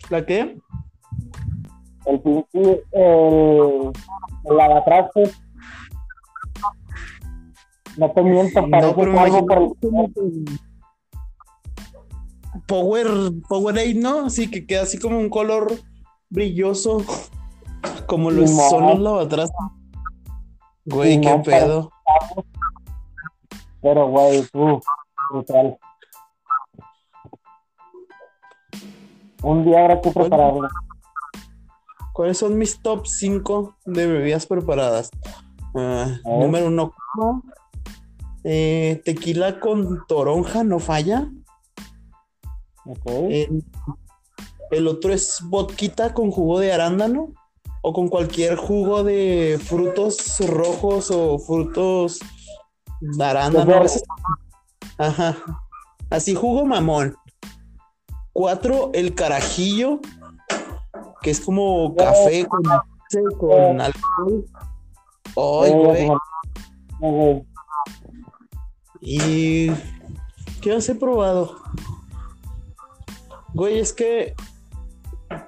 ¿La 0.10 0.26
qué? 0.26 0.58
El 2.06 2.20
pinche, 2.22 2.84
el, 2.92 3.92
el. 4.44 5.32
No 7.98 8.12
te 8.12 8.22
miento, 8.22 8.70
parece 8.70 8.94
pero 8.96 9.12
que 9.12 9.20
algo 9.20 9.46
por 9.48 9.58
el... 9.58 10.46
Power, 12.66 13.08
Powerade, 13.48 13.94
¿no? 13.96 14.26
Así 14.26 14.50
que 14.50 14.66
queda 14.66 14.84
así 14.84 15.00
como 15.00 15.20
un 15.20 15.30
color 15.30 15.72
brilloso, 16.30 17.04
como 18.06 18.32
lo 18.32 18.46
Simón. 18.48 18.70
son 18.70 18.86
los 18.88 19.00
lavatrastes. 19.00 19.58
Güey, 20.86 21.20
qué 21.20 21.42
pedo. 21.44 21.92
Pero, 23.82 24.08
güey, 24.08 24.40
uff, 24.54 24.86
brutal. 25.32 25.78
Un 29.44 29.66
día 29.66 29.82
habrá 29.82 30.02
que 30.02 30.12
prepararlo. 30.12 30.68
¿Cuáles 32.14 32.38
son 32.38 32.58
mis 32.58 32.82
top 32.82 33.06
5 33.06 33.76
de 33.86 34.08
bebidas 34.08 34.48
preparadas? 34.48 35.12
Ah, 35.76 36.08
número 36.26 36.68
uno, 36.68 36.94
eh, 38.44 39.02
tequila 39.06 39.60
con 39.60 40.06
toronja, 40.08 40.64
no 40.64 40.80
falla. 40.80 41.30
El, 43.30 43.64
el 44.72 44.88
otro 44.88 45.14
es 45.14 45.40
vodquita 45.44 46.14
con 46.14 46.32
jugo 46.32 46.60
de 46.60 46.74
arándano 46.74 47.34
o 47.82 47.94
con 47.94 48.10
cualquier 48.10 48.56
jugo 48.56 49.04
de 49.04 49.60
frutos 49.64 50.40
rojos 50.48 51.12
o 51.12 51.40
frutos 51.40 52.20
de 53.00 53.24
arándano. 53.24 53.84
Ajá. 54.98 55.38
Así 56.10 56.36
jugo 56.36 56.66
mamón. 56.66 57.16
Cuatro, 58.34 58.92
el 58.94 59.16
carajillo, 59.16 60.00
que 61.22 61.32
es 61.32 61.40
como 61.40 61.96
café 61.96 62.46
con, 62.46 62.62
con 63.38 63.82
alcohol. 63.82 64.46
Ay, 65.36 65.72
Eh, 65.72 66.10
güey. 67.00 67.44
Y. 69.02 69.72
¿Qué 70.62 70.74
has 70.74 70.90
he 70.90 70.96
probado? 70.96 71.56
Güey, 73.58 73.80
es 73.80 73.92
que. 73.92 74.36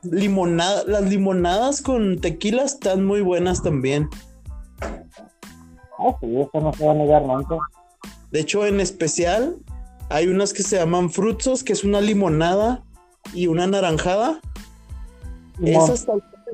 Limonada, 0.01 0.83
las 0.87 1.03
limonadas 1.03 1.83
con 1.83 2.19
tequila 2.19 2.63
están 2.63 3.05
muy 3.05 3.21
buenas 3.21 3.61
también. 3.61 4.09
Ah, 4.81 6.15
sí, 6.19 6.35
eso 6.35 6.59
no 6.59 6.73
se 6.73 6.85
va 6.85 6.91
a 6.91 6.95
negar 6.95 7.21
nunca. 7.21 7.57
De 8.31 8.39
hecho, 8.39 8.65
en 8.65 8.79
especial, 8.79 9.57
hay 10.09 10.27
unas 10.27 10.53
que 10.53 10.63
se 10.63 10.77
llaman 10.77 11.11
frutsos, 11.11 11.63
que 11.63 11.71
es 11.71 11.83
una 11.83 12.01
limonada 12.01 12.83
y 13.31 13.45
una 13.45 13.67
naranjada. 13.67 14.41
Esas 15.61 16.07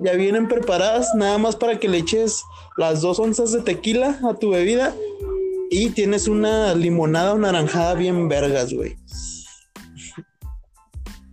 ya 0.03 0.11
vienen 0.13 0.49
preparadas, 0.49 1.15
nada 1.15 1.37
más 1.37 1.55
para 1.55 1.79
que 1.79 1.87
le 1.87 1.99
eches 1.99 2.43
las 2.75 3.01
dos 3.01 3.17
onzas 3.17 3.53
de 3.53 3.61
tequila 3.61 4.19
a 4.29 4.33
tu 4.33 4.49
bebida 4.49 4.93
y 5.69 5.91
tienes 5.91 6.27
una 6.27 6.75
limonada 6.75 7.33
o 7.33 7.37
naranjada 7.37 7.93
bien 7.93 8.27
vergas, 8.27 8.73
güey. 8.73 8.97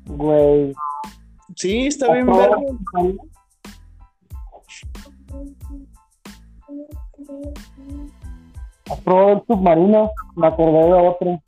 Güey. 0.06 0.74
Sí, 1.56 1.86
está 1.86 2.12
bien 2.12 2.28
¿Has 2.30 2.36
vergas. 2.38 2.60
probado- 2.92 3.16
¿Has 8.90 9.00
probado 9.00 9.32
el 9.32 9.42
submarino? 9.46 10.10
Me 10.36 10.46
acordé 10.46 10.84
de 10.86 10.92
otro. 11.08 11.42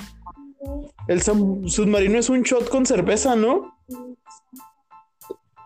El 1.09 1.23
sub- 1.23 1.69
submarino 1.69 2.19
es 2.19 2.31
un 2.31 2.43
shot 2.43 2.69
con 2.69 2.87
cerveza, 2.87 3.37
¿no? 3.37 3.75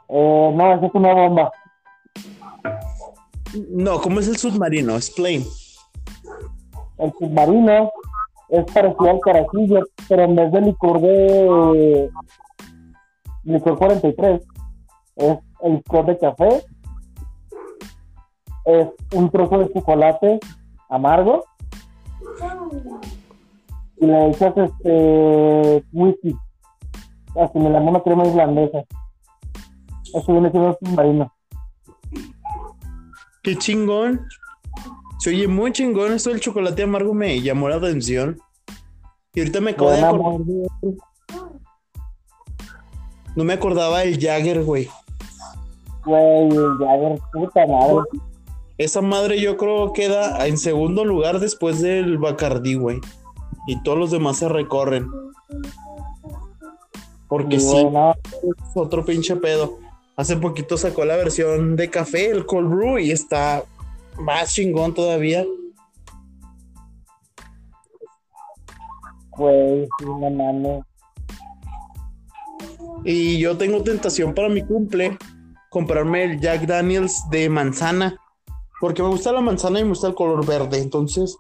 Eh, 0.09 0.53
no, 0.55 0.75
esa 0.75 0.87
es 0.87 0.95
una 0.95 1.15
bomba. 1.15 1.53
No, 3.71 4.01
¿cómo 4.01 4.21
es 4.21 4.29
el 4.29 4.37
submarino? 4.37 4.97
Explain. 4.97 5.45
El 6.99 7.13
submarino 7.19 7.91
es 8.49 8.65
parecido 8.73 9.11
al 9.11 9.21
carajillo, 9.21 9.81
pero 10.09 10.23
en 10.25 10.35
vez 10.37 10.51
de 10.53 10.61
licor 10.63 11.01
de 11.01 12.11
licor 13.55 13.79
43, 13.79 14.43
es 15.17 15.39
el 15.63 15.75
licor 15.75 16.07
de 16.07 16.19
café, 16.19 16.65
es 18.65 18.89
un 19.13 19.31
trozo 19.31 19.59
de 19.59 19.73
chocolate 19.73 20.41
amargo 20.91 21.45
y 23.97 24.07
le 24.07 24.29
echas 24.29 24.57
este 24.57 25.85
whisky, 25.93 26.37
así 27.37 27.59
me 27.59 27.71
la 27.71 27.81
una 27.81 28.01
crema 28.01 28.27
islandesa. 28.27 28.85
Eso 30.15 30.33
viene 30.33 30.51
siendo 30.51 30.79
submarino. 30.81 31.33
Qué 33.43 33.57
chingón. 33.57 34.27
Se 35.19 35.31
oye 35.31 35.49
muy 35.49 35.73
chingón. 35.73 36.13
Esto 36.13 36.31
del 36.31 36.41
chocolate 36.41 36.83
amargo 36.83 37.13
me 37.15 37.41
llamó 37.41 37.69
la 37.69 37.77
atención. 37.77 38.39
Y 39.35 39.41
ahorita 39.41 39.61
me 39.61 39.73
acabo 39.73 39.91
de 39.91 40.01
acordar. 40.01 40.41
No 43.39 43.45
me 43.45 43.53
acordaba 43.53 44.01
del 44.01 44.19
Jagger, 44.19 44.65
güey. 44.65 44.89
Güey, 46.05 46.49
ya 46.81 46.97
ver, 46.97 47.21
puta 47.33 47.65
madre. 47.69 48.03
Esa 48.79 49.01
madre 49.01 49.41
yo 49.41 49.57
creo 49.57 49.93
queda 49.93 50.45
en 50.49 50.59
segundo 50.59 51.05
lugar 51.05 51.39
después 51.39 51.81
del 51.81 52.19
Bacardí, 52.19 52.75
güey. 52.75 53.01
Y 53.69 53.81
todos 53.85 53.97
los 53.97 54.11
demás 54.11 54.39
se 54.39 54.49
recorren. 54.49 55.09
Porque 57.29 57.61
sí, 57.61 57.77
es 57.77 58.57
otro 58.75 59.05
pinche 59.05 59.37
pedo. 59.37 59.79
Hace 60.17 60.37
poquito 60.37 60.77
sacó 60.77 61.05
la 61.05 61.15
versión 61.15 61.77
de 61.77 61.91
café, 61.91 62.31
el 62.31 62.45
cold 62.45 62.69
brew, 62.69 62.99
y 62.99 63.13
está 63.13 63.63
más 64.19 64.53
chingón 64.53 64.95
todavía. 64.95 65.47
güey, 69.37 69.89
no 70.05 70.29
mames. 70.29 70.88
Y 73.11 73.39
yo 73.39 73.57
tengo 73.57 73.83
tentación 73.83 74.35
para 74.35 74.51
mi 74.51 74.63
cumple 74.63 75.17
comprarme 75.71 76.25
el 76.25 76.41
Jack 76.41 76.67
Daniels 76.67 77.25
de 77.31 77.49
manzana. 77.49 78.21
Porque 78.83 79.03
me 79.03 79.09
gusta 79.09 79.33
la 79.33 79.41
manzana 79.41 79.81
y 79.81 79.85
me 79.85 79.89
gusta 79.89 80.09
el 80.09 80.15
color 80.15 80.45
verde. 80.45 80.79
Entonces, 80.79 81.39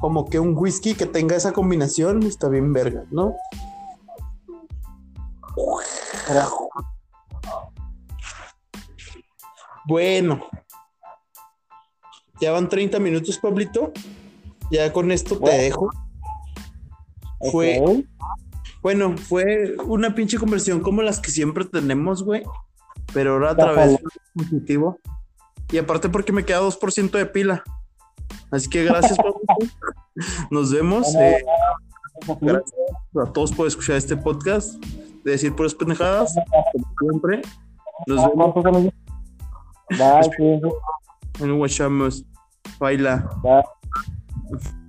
como 0.00 0.24
que 0.24 0.40
un 0.40 0.56
whisky 0.56 0.94
que 0.94 1.04
tenga 1.04 1.36
esa 1.36 1.52
combinación 1.52 2.22
está 2.22 2.48
bien 2.48 2.72
verga, 2.72 3.04
¿no? 3.10 3.34
Bueno. 9.84 10.46
Ya 12.40 12.52
van 12.52 12.70
30 12.70 12.98
minutos, 13.00 13.36
Pablito. 13.36 13.92
Ya 14.70 14.90
con 14.94 15.12
esto 15.12 15.34
te 15.34 15.40
Bueno. 15.40 15.62
dejo. 15.62 15.90
Fue-. 17.52 18.06
Bueno, 18.86 19.16
fue 19.18 19.74
una 19.84 20.14
pinche 20.14 20.38
conversión 20.38 20.78
como 20.78 21.02
las 21.02 21.18
que 21.18 21.32
siempre 21.32 21.64
tenemos, 21.64 22.22
güey. 22.22 22.44
Pero 23.12 23.32
ahora 23.32 23.50
a 23.50 23.56
través 23.56 23.88
de 23.88 23.94
un 23.96 24.10
dispositivo. 24.32 25.00
Y 25.72 25.78
aparte 25.78 26.08
porque 26.08 26.30
me 26.30 26.44
queda 26.44 26.60
2% 26.60 27.10
de 27.10 27.26
pila. 27.26 27.64
Así 28.52 28.70
que 28.70 28.84
gracias, 28.84 29.16
Pablito. 29.16 29.74
Nos 30.52 30.72
vemos. 30.72 31.12
Eh, 31.16 31.44
gracias 32.40 32.74
a 33.20 33.32
todos 33.32 33.50
por 33.50 33.66
escuchar 33.66 33.96
este 33.96 34.16
podcast. 34.16 34.76
De 35.24 35.32
decir 35.32 35.52
puras 35.56 35.74
pendejadas, 35.74 36.36
como 36.72 36.86
siempre. 37.00 37.42
Nos 38.06 38.18
vemos 38.18 38.52
¿Cuántos 38.52 38.66
amigos? 38.66 38.94
Bye, 39.98 40.60
en 41.40 41.58
Guachamos. 41.58 42.24
Baila. 42.78 43.28
Bye. 43.42 44.85